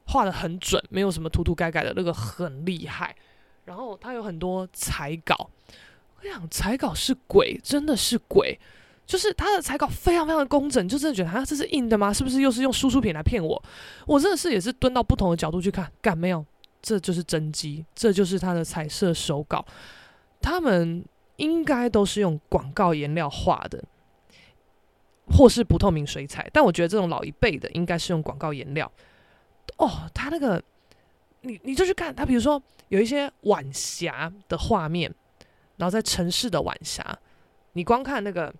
[0.05, 3.15] 画得很准，没有什么涂涂改改的那个很厉害。
[3.65, 5.49] 然后他有很多彩稿。
[6.25, 8.59] 这样彩稿是鬼，真的是鬼，
[9.05, 12.11] 就是他的彩稿非常非常的工整，就真的觉得啊，这是印的吗？
[12.11, 13.63] 是不是又是用输出品来骗我？
[14.07, 16.43] 我真的是也是蹲到不同的角度去看，干没有，
[16.81, 19.63] 这就是真机，这就是他的彩色手稿，
[20.41, 21.05] 他们
[21.35, 23.83] 应该都是用广告颜料画的，
[25.27, 28.91] 或是不透明水彩，但我觉得这种老一辈的应该是用广告颜料。
[29.77, 30.59] 哦，他那个，
[31.41, 32.59] 你你就去看他，比如说
[32.89, 35.13] 有一些晚霞的画面。
[35.77, 37.17] 然后在城市的晚霞，
[37.73, 38.53] 你光看那个，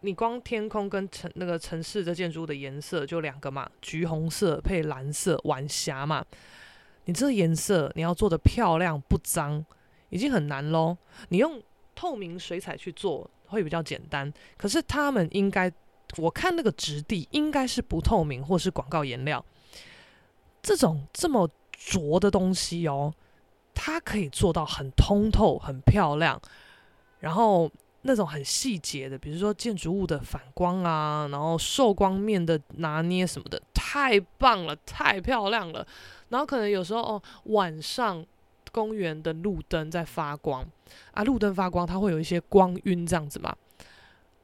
[0.00, 6.24] 你光天空跟城那个城市的建筑的颜色就两个嘛，橘红色配蓝色，晚霞嘛。
[7.04, 9.64] 你这个颜色你要做的漂亮不脏，
[10.10, 10.96] 已经很难喽。
[11.28, 11.62] 你用
[11.94, 15.72] 透明水彩去做会比较简单，可是他们应该，
[16.16, 19.44] 我看那个质地应该是不透明或是广告颜料，
[20.62, 23.12] 这种这么浊的东西哦。
[23.82, 26.38] 它可以做到很通透、很漂亮，
[27.20, 27.70] 然后
[28.02, 35.86] 那种很细节的，比如说建筑物的反光啊，然后受光面的拿捏什么的，太棒了，太漂亮了。
[36.28, 38.22] 然后可能有时候哦，晚上
[38.70, 40.62] 公园的路灯在发光
[41.12, 43.56] 啊，路灯发光，它会有一些光晕这样子嘛。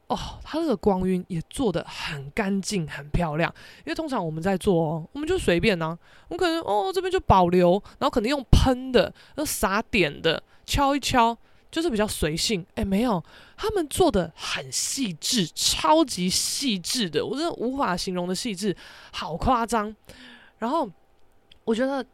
[0.08, 3.52] 哦，它这个光晕也做得很干净、很漂亮。
[3.78, 5.98] 因为通常我们在做哦，我们就随便呐、啊，
[6.28, 11.36] 我们可能哦这边就保留，然后可能用喷的、要撒点的、敲一敲，
[11.70, 12.64] 就是比较随性。
[12.76, 13.20] 哎，没有，
[13.56, 18.76] 他们做的很细致，超级细致的，我真的无法形容的细致，
[19.12, 19.94] 好夸张。
[20.58, 20.88] 然后
[21.64, 22.06] 我觉得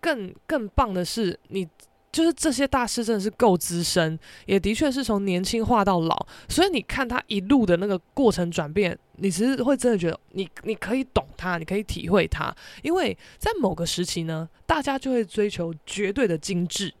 [0.00, 1.68] 更更棒的是你。
[2.14, 16.94] 就是这些大师真的是够资深，也的确是从年轻画到老，所以你看他一路的那个过程转变，你其实会真的觉得你你可以懂他，你可以体会他，因为在某个时期呢，大家就会追求绝对的精致，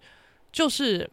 [0.50, 1.08] 就是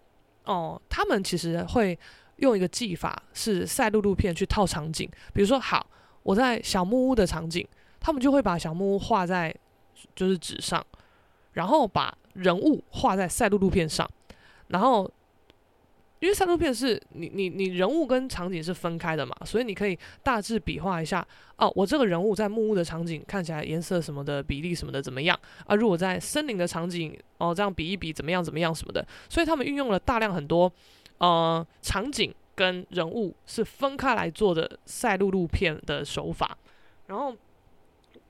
[0.46, 1.96] 哦，他们其实会
[2.38, 5.86] 用一个技法是赛璐璐片去套场景，比如说好，
[6.24, 7.68] 我在小木屋的场景，
[8.00, 9.56] 他们就会把小木屋画在
[10.16, 10.84] 就是纸上，
[11.52, 12.18] 然后把。
[12.34, 14.10] 人物画在赛璐璐片上，
[14.68, 15.12] 然后
[16.20, 21.26] 因为赛璐片是你你你人物跟场景是分开的嘛，所以你可以大致比划一下
[21.58, 25.76] 哦，我这个人物在木屋的场景看起来颜色什么的比例什么的怎么样啊？
[25.76, 30.72] 如果在森林的场景哦，这样比一比怎么样怎么样什么的，所以他们运用了大量很多
[31.18, 36.56] 呃场景跟人物是分开来做的赛璐璐片的手法，
[37.08, 37.36] 然后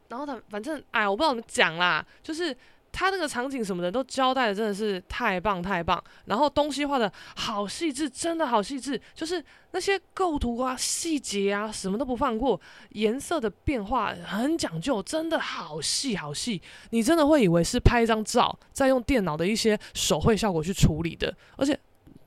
[0.08, 2.56] 然后他反正哎，我不知道怎么讲啦，就是。
[2.92, 21.80] 他那个场景什么的都交代的真的是太棒太棒，然后东西画的好细致，真的好细致，就是那些构图啊、细节啊，什么都不放过，颜色的变化很讲究，真的好细好细，你真的会以为是拍一张照，再用电脑的一些手绘效果去处理的，而且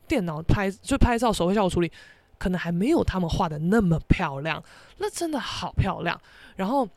[0.09, 1.93] 电脑拍就拍照手绘效果处理，
[2.39, 4.63] 可能还没有他们画的那么漂亮，
[4.97, 6.19] 那真的好漂亮。
[6.57, 6.89] 然后，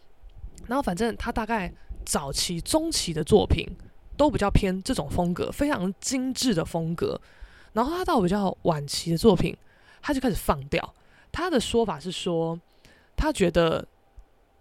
[0.68, 1.74] 然后反正他大概。
[2.08, 3.68] 早期、中期的作品
[4.16, 7.20] 都比较偏这种风格，非常精致的风格。
[7.74, 9.56] 然后他到比较晚期的作品，
[10.02, 10.94] 他就开始放掉。
[11.34, 12.58] 他的说法是说，
[13.18, 13.86] 他觉得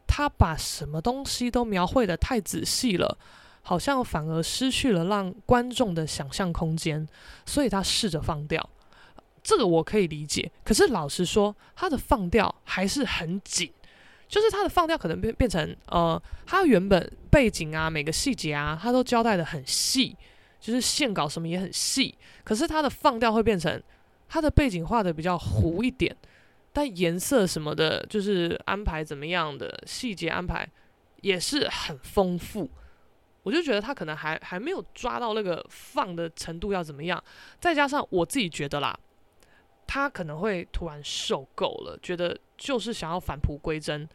[0.09, 3.17] 他把什么东西都描绘得太仔细了，
[3.63, 7.07] 好像反而失去了让观众的想象空间，
[7.47, 8.69] 所以他试着放掉。
[9.45, 13.73] 这个我可以理解，可是老实说，他的放掉还是很紧。
[14.29, 20.17] 就是他的放掉可能变变成呃，他原本背景啊，每个细节啊，他都交代得很细，
[20.59, 22.17] 就是线稿什么也很细。
[22.43, 23.83] 可是他的放掉会变成
[24.27, 26.17] 他的背景画得比较糊一点，
[26.73, 30.67] 但颜色什么的，就是安排怎么样的细节安排
[31.21, 32.71] 也是很丰富。
[33.43, 37.23] 我就觉得他可能还还没有抓到那个放的程度要怎么样，
[37.61, 38.99] 再加上我自己觉得啦。
[39.87, 44.09] 他可能会突然受够了，觉得就是想要返璞归真，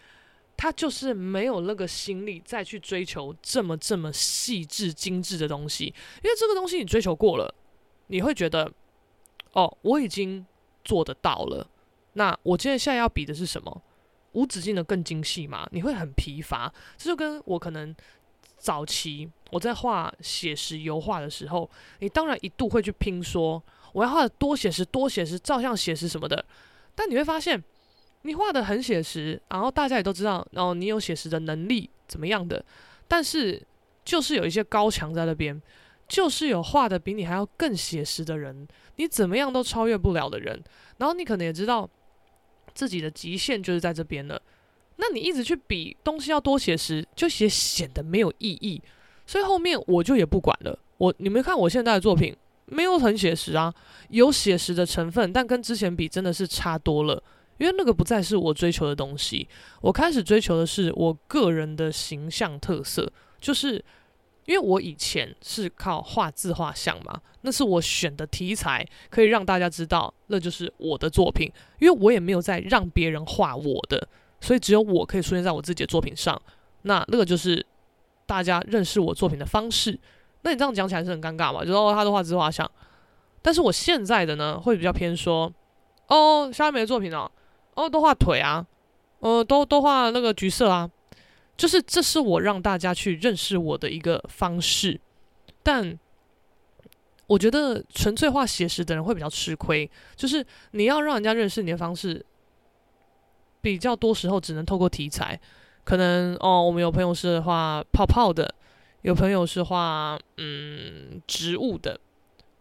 [0.61, 7.51] 他就是没有那个心力再去追求这么这么细致精致的东西，因为这个东西你追求过了，
[8.05, 8.71] 你会觉得，
[9.53, 10.45] 哦，我已经
[10.83, 11.67] 做得到了，
[12.13, 13.81] 那我今天现在要比的是什么？
[14.33, 15.67] 无止境的更精细嘛？
[15.71, 17.95] 你会很疲乏，这就跟我可能
[18.59, 21.67] 早期我在画写实油画的时候，
[22.01, 23.63] 你当然一度会去拼说。
[23.93, 26.45] 我要画的多写实，多写实，照相写实什么的，
[26.93, 27.61] 但你会发现，
[28.23, 32.63] 你画的很写实，然后大家也都知道，然后你有写实的能力怎么样的，
[33.07, 33.61] 但是
[34.05, 35.59] 就是有一些高墙在那边，
[36.07, 38.67] 就是有画的比你还要更写实的人，
[38.97, 40.61] 你怎么样都超越不了的人，
[40.97, 41.89] 然后你可能也知道
[42.73, 44.41] 自己的极限就是在这边了，
[44.97, 48.81] 那你一直去比东西要多写实，就也显得没有意义，
[49.25, 52.35] 所以后面我就也不管了，我你没看我现在的作品。
[52.73, 53.73] 没有很写实啊，
[54.11, 57.21] 有写实的成分，但跟之前比真的是差多了。
[57.61, 59.47] 因为那个不再是我追求的东西，
[59.81, 63.07] 我开始追求的是我个人的形象特色。
[63.39, 63.73] 就是
[64.45, 71.51] 因为我以前是靠画自画像嘛，那是我选的题材，可以让大家知道那就是我的作品。
[71.77, 74.07] 因为我也没有在让别人画我的，
[74.39, 76.41] 所以只有我可以出现在我自己的作品上。
[76.81, 77.63] 那那个就是
[78.25, 79.99] 大家认识我作品的方式。
[80.41, 81.63] 那你这样讲起来是很尴尬嘛？
[81.63, 82.69] 就说、哦、他都画自画像，
[83.43, 85.53] 但是我现在的呢，会比较偏说，
[86.07, 87.31] 哦，萧亚美的作品哦，
[87.75, 88.65] 哦，都画腿啊，
[89.19, 90.89] 呃，都都画那个橘色啊，
[91.57, 94.99] 就是这是我让大家去认识我的一个方式。
[95.63, 95.97] 但
[97.27, 102.25] 我觉得纯粹画写实的人会比较吃亏，就是你要让人家认识你的方式，
[103.61, 105.39] 比较多时候只能透过题材，
[105.83, 108.53] 可能哦，我们有朋友是画泡泡的。
[109.03, 111.99] 有朋友是画嗯植物的，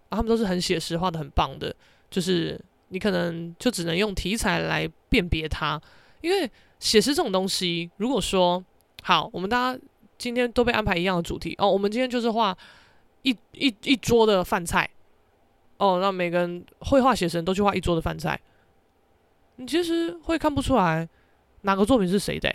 [0.08, 1.76] 啊，他们都是很写实，画的很棒的。
[2.08, 2.58] 就是
[2.91, 5.80] 你可能就只能用题材来辨别它，
[6.20, 8.62] 因为写实这种东西，如果说
[9.03, 9.80] 好，我们大家
[10.18, 12.57] 今天都被安排一样的主题哦，我们今天就是画
[13.22, 14.88] 一一一桌的饭菜，
[15.78, 18.38] 哦，那每个人绘画写生都去画一桌的饭菜，
[19.57, 21.09] 你其实会看不出来
[21.62, 22.53] 哪个作品是谁的，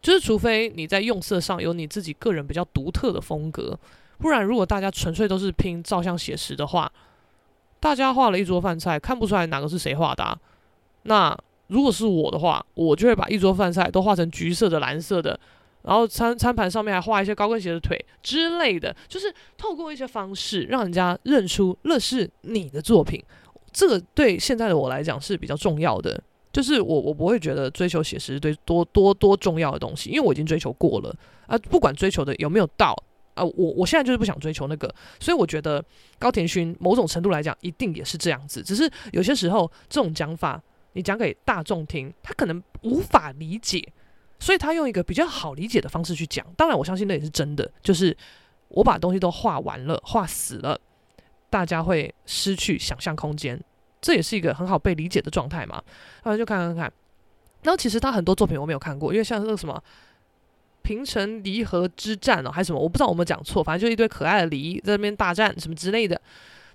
[0.00, 3.78] 就是除非你在用色上有你自己个人比较独特的风格，
[4.18, 6.90] 不然如果大家纯粹都是拼照相写实的话，
[7.84, 10.38] 大家画了一桌饭菜，看不出来哪个是谁画的。
[11.02, 15.38] 那如果是我的话，我就会把一桌饭菜都画成橘色的、蓝色的。
[15.82, 23.22] 然后餐餐盘上面还画一些高跟鞋的腿之类的，就是透过一些方式让人家认出那是你的作品。
[23.70, 26.18] 这个对现在的我来讲是比较重要的，
[26.50, 31.14] 就是我我不会觉得追求写实对多多多重要的东西，因为我已经追求过了
[31.46, 32.96] 啊，不管追求的有没有到
[33.34, 35.84] 啊，我我现在就是不想追求那个，所以我觉得
[36.18, 40.62] 高田勋某种程度来讲一定也是这样子，只是有些时候这种讲法
[40.92, 43.92] 你讲给大众听，他可能无法理解。
[44.40, 47.70] 所以他用一个比较好理解的方式去讲，当然我相信那也是真的。
[47.82, 48.14] 就是
[48.68, 50.78] 我把东西都画完了，画死了，
[51.48, 53.58] 大家会失去想象空间，
[54.02, 55.82] 这也是一个很好被理解的状态嘛。
[56.24, 56.92] 然后就看看看，
[57.62, 59.82] 然后其实他很多作品我没有看过，因为像那个什么
[60.84, 66.20] 平城离合之战哦，还是什么，我不知道我们讲错，反正就一堆可爱的梨在那边大战什么之类的。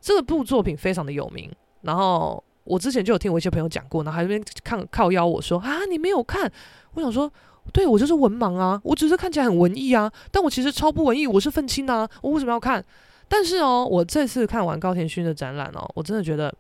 [0.02, 1.50] 这部作品非常的有名，
[1.84, 6.52] 然后我之前就有听我一些朋友讲过，然后还在那边看靠邀我说啊，你没有看？
[6.96, 7.32] 我想说。
[7.72, 12.84] 对，我就是文盲啊，我只是看起来很文艺啊，但我其实超不文艺，我是愤青啊，我为什么要看？
[13.28, 16.52] 但是哦，我这次看完高田勋的展览哦，我真的觉得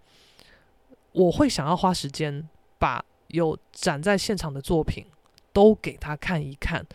[1.13, 2.47] 我会想要花时间
[2.77, 5.03] 把有展在现场的作品
[5.51, 6.85] 都给他看一看，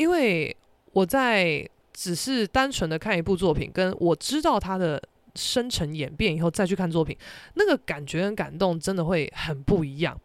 [0.00, 0.56] 因为
[0.92, 5.00] 我在只是单纯的看一部作品，跟我知道他的
[5.34, 7.14] 生成演变以后再去看作品，
[7.52, 10.18] 那个感觉跟感动真的会很不一样，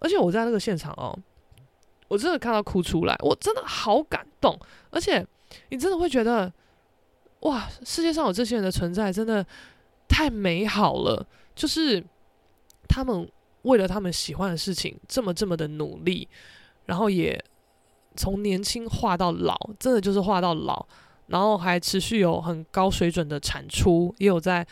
[0.00, 1.18] 而且我在那个现场哦。
[2.08, 4.58] 我真的看到哭出来，我真的好感动，
[4.90, 5.26] 而且
[5.70, 6.52] 你真的会觉得，
[7.40, 9.44] 哇，世界上有这些人的存在，真的
[10.06, 11.26] 太美好了。
[11.54, 12.02] 就是
[12.86, 13.26] 他们
[13.62, 16.28] 为了他们喜欢的事情，这么这么的努力，
[16.84, 17.42] 然后也
[18.18, 20.84] 从年轻画到老，真的就是画到老，
[21.28, 24.66] 然后还持续有很高水准的产出，也有在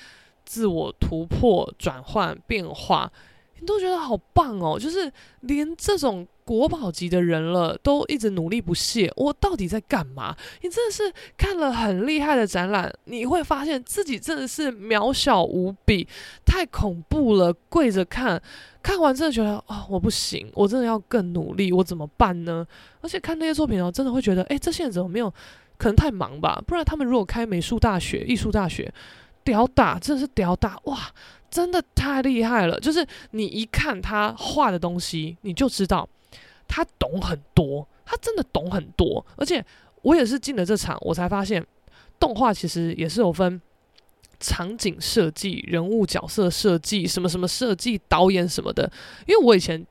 [0.44, 3.10] 自我突破、转换、变化。
[3.58, 4.78] 你都觉得好棒哦！
[4.78, 9.12] 就是连这种国宝级的人了，都一直努力不懈。
[9.16, 10.36] 我到底在干嘛？
[10.62, 16.06] 你真的是看了很厉害的展览，你会发现自己真的是渺小无比，
[16.44, 17.52] 太恐怖了。
[17.68, 18.40] 跪着看，
[18.82, 22.66] 看完真的觉得啊、我不行，我真的要更努力，我怎么办呢？
[23.00, 25.32] 而且看那些作品哦，真的会觉得，诶，这些人怎么没有？
[25.78, 26.62] 可能太忙吧？
[26.66, 28.90] 不然他们如果开美术大学、艺术大学，
[29.44, 30.98] 屌打，真的是屌打哇！
[31.50, 32.78] 真的太厉害了！
[32.80, 36.08] 就是你一看他画的东西，你就知道
[36.66, 39.24] 他懂很多，他真的懂很多。
[39.36, 39.64] 而且
[40.02, 41.64] 我也是进了这场，我才发现
[42.18, 43.60] 动画其实也是有分
[44.40, 48.90] 场景设计、人物角色设计、什么什么设计、导演什么的。
[49.26, 49.86] 因为我以前，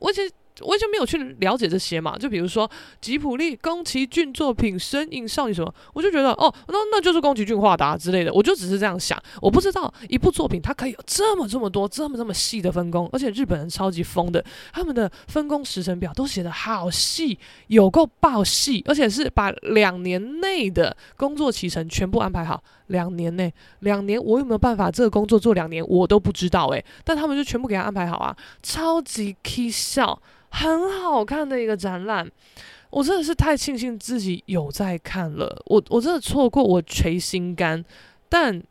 [0.00, 0.30] 我以前。
[0.60, 9.20] 我以前没有去了解这些嘛，就比如说吉卜力、宫崎骏作品《身影少女》什么，我就觉得哦，那那就是宫崎骏画的啊之类的，我就只是这样想。
[9.42, 14.42] 我不知道一部作品它可以有这么这么多、这么这么细的分工，而且日本人超级疯的，
[14.72, 22.62] 他们的分工时程表都写得好细，有够爆细，而且是把两年内的工作期程全部安排好。
[22.86, 30.22] 两年内，两年我有没有办法这个工作做两年，我都不知道诶，但他们就全部给他安排好啊，超级起笑。
[30.50, 32.30] 很好看的一个展览，
[32.90, 35.62] 我真的是太庆幸自己有在看了。
[35.66, 37.84] 我我真的错过，我捶心肝。
[38.28, 38.62] 但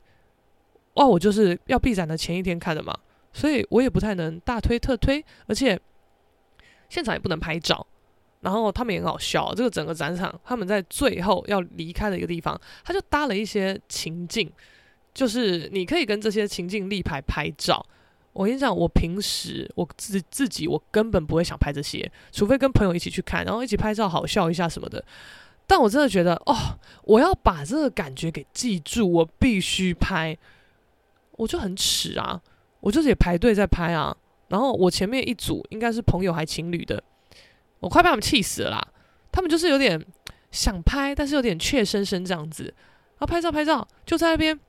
[0.95, 2.97] 哇，我就是要闭展的前一天看的嘛，
[3.33, 5.79] 所以我也不太能大推特推，而且
[6.89, 7.85] 现场也不能拍照。
[8.41, 14.51] 然后他们也很好笑，这个整个展场，他们在最后要离开的一个地方，他就搭了一些情境，
[15.13, 17.83] 就是你可以跟这些情境立牌拍照。
[18.35, 25.01] 我跟你讲，我平时我自自己我根本不会想拍这些，除非跟朋友一起去看，然后一起拍照好笑一下什么的。
[25.65, 30.37] 但我真的觉得，哦，我要把这个感觉给记住，我必须拍。
[31.37, 32.41] 我就很耻啊，
[32.81, 34.13] 我就是也排队在拍啊。
[34.49, 37.01] 然后我前面一组应该是朋友还情侣的，
[37.79, 38.85] 我快把他们气死了。
[39.31, 40.05] 他们就是有点
[40.51, 42.65] 想拍，但是有点怯生生这样子。
[42.65, 44.59] 然后拍照拍照就在那边。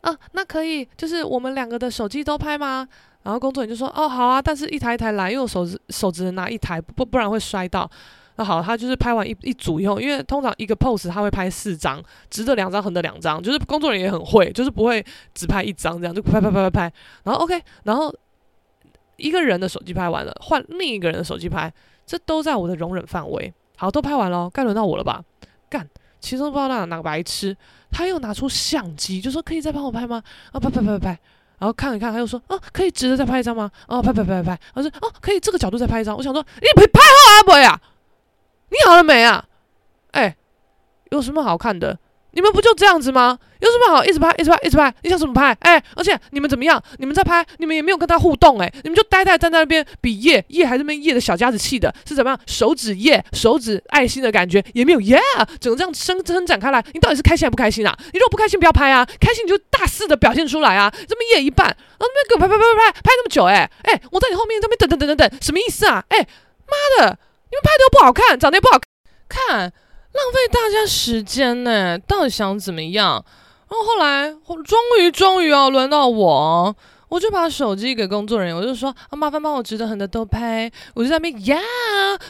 [0.00, 2.86] 啊，那可以，就是我们两个的手机都拍吗？
[3.24, 7.90] 然后工作人员就说：“哦，好啊，但是一台一台来，因为我手指手只能拿一台，不不然会摔到。”
[8.36, 16.92] 那好，他就是拍完一一组以后，因为通常一个 pose 他会拍四张，直的两张，横的两张，就是工作人员也很会，就是不会只拍一张这样，就拍拍拍拍拍。
[17.24, 18.14] 然后 OK，然后
[19.16, 21.70] 一个人的手机拍完了，换另一个人的手机拍，
[22.06, 23.52] 这都在我的容忍范围。
[23.76, 25.20] 好，都拍完了，该轮到我了吧？
[25.68, 25.86] 干，
[26.20, 27.56] 其中不知道哪哪个白痴。
[27.90, 30.22] 他又拿出相机，就说可以再帮我拍吗？
[30.52, 31.08] 啊，拍拍拍拍拍，
[31.58, 33.70] 然后看一看，他又说啊，可以直着再拍一张吗？
[33.86, 36.16] 啊，拍拍拍拍拍，他说哦，可以这个角度再拍一张。
[36.16, 37.80] 我想说，你拍拍好啊，不会啊？
[38.70, 39.44] 你好了没啊？
[40.12, 40.36] 哎，
[41.10, 41.98] 有什么好看的？
[42.32, 43.38] 你们不就这样子吗？
[43.60, 44.94] 有什么好一直拍，一直拍，一直拍？
[45.02, 45.56] 你想怎么拍？
[45.60, 46.80] 哎，而且你们怎么样？
[46.98, 52.38] 你们在拍，你们也没有跟他互动，哎，你们就呆呆站在那边比耶耶，还是那边耶的小家子气的，是怎么样？
[52.46, 55.20] 手指耶，手指爱心的感觉也没有耶，
[55.58, 57.96] 整个这样伸伸展开来，你到底是开心还不开心啊？
[58.12, 59.04] 你如果不开心，不要拍啊！
[59.18, 60.92] 开心你就大肆的表现出来啊！
[61.08, 66.04] 这么耶一半，然后那边给拍拍拍拍拍拍那么久，哎哎，我在你后面这边等等等等等，什么意思啊？
[66.08, 67.18] 哎，妈的，
[67.50, 68.78] 你们拍的又不好看，长得又不好
[69.28, 69.72] 看。
[70.12, 73.24] 浪费大家时间呢，到底想怎么样？
[73.68, 74.30] 然后后来，
[74.64, 76.74] 终于终于啊，轮到我，
[77.10, 80.70] 我就把手机给工作人员，我就说啊，麻烦帮我直的横的都拍。
[80.94, 81.60] 我就在那边呀，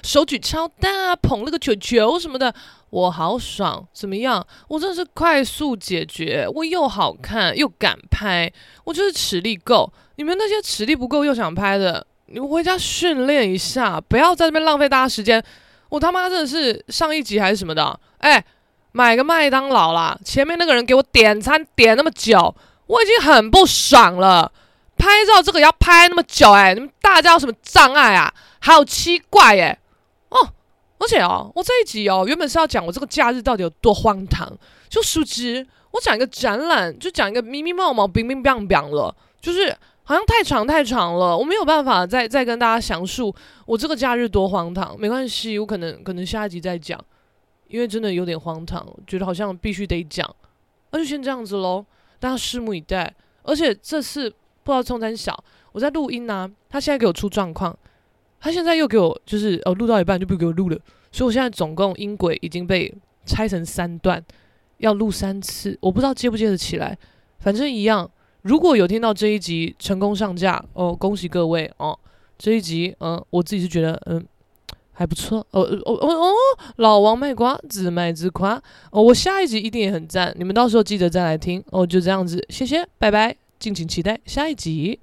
[0.03, 2.53] 手举超大，捧了个球球什么的，
[2.91, 4.45] 我好爽，怎么样？
[4.67, 8.53] 我真的是快速解决，我又好看又敢拍，
[8.85, 9.93] 我就是实力够。
[10.17, 15.43] 你们那些实力不够又想拍的，你们回家训练一下，不要在这边浪费大家时间。
[15.89, 17.99] 我他妈真的是上一集还是什么的？
[18.19, 18.45] 哎，
[18.93, 20.19] 买个麦当劳啦！
[20.25, 22.55] 前面那个人给我点餐点那么久，
[22.87, 24.53] 我已经很不爽了。
[24.97, 28.33] 拍照这个要拍那么久，哎，你们大家有什么障碍啊？
[28.61, 29.79] 好奇怪，哎，
[30.29, 30.39] 哦，
[30.99, 34.47] 而且哦，我这一集哦，原本是要讲我这个假日到底有多荒唐，
[34.89, 39.77] 就殊不知我讲一个展览，就讲一个咪咪毛毛、冰冰冰冰了，就是。
[40.09, 43.35] 好像太长太长了，我没有办法再再跟大家详述
[43.67, 44.99] 我这个假日多荒唐。
[44.99, 46.99] 没关系，我可能可能下一集再讲，
[47.67, 50.27] 因为真的有点荒唐，觉得好像必须得讲，
[50.93, 51.85] 那就先这样子喽，
[52.19, 53.15] 大家拭目以待。
[53.43, 54.31] 而且这次
[54.63, 57.79] 不知道冲三小，我在录音呢、啊，他现在给我出状况，
[58.41, 60.79] 他现在又给我就是哦录到一半就不给我录了，
[61.13, 62.91] 所以我现在总共音轨已经被
[63.27, 64.25] 拆成三段，
[64.79, 66.97] 要录三次，我不知道接不接得起来，
[67.41, 68.11] 反正一样。
[68.49, 71.99] 如果有听到这一集成功上架哦，恭喜各位哦！
[72.39, 74.25] 这一集嗯，我自己是觉得嗯
[74.93, 76.33] 还不错哦哦哦哦，
[76.77, 78.55] 老王卖瓜，自卖自夸
[78.91, 79.03] 哦。
[79.03, 81.87] 我下一集一定也很赞，你们到时候记得再来听哦。
[81.87, 84.99] 就这样子，谢谢，拜拜，敬请期待下一集。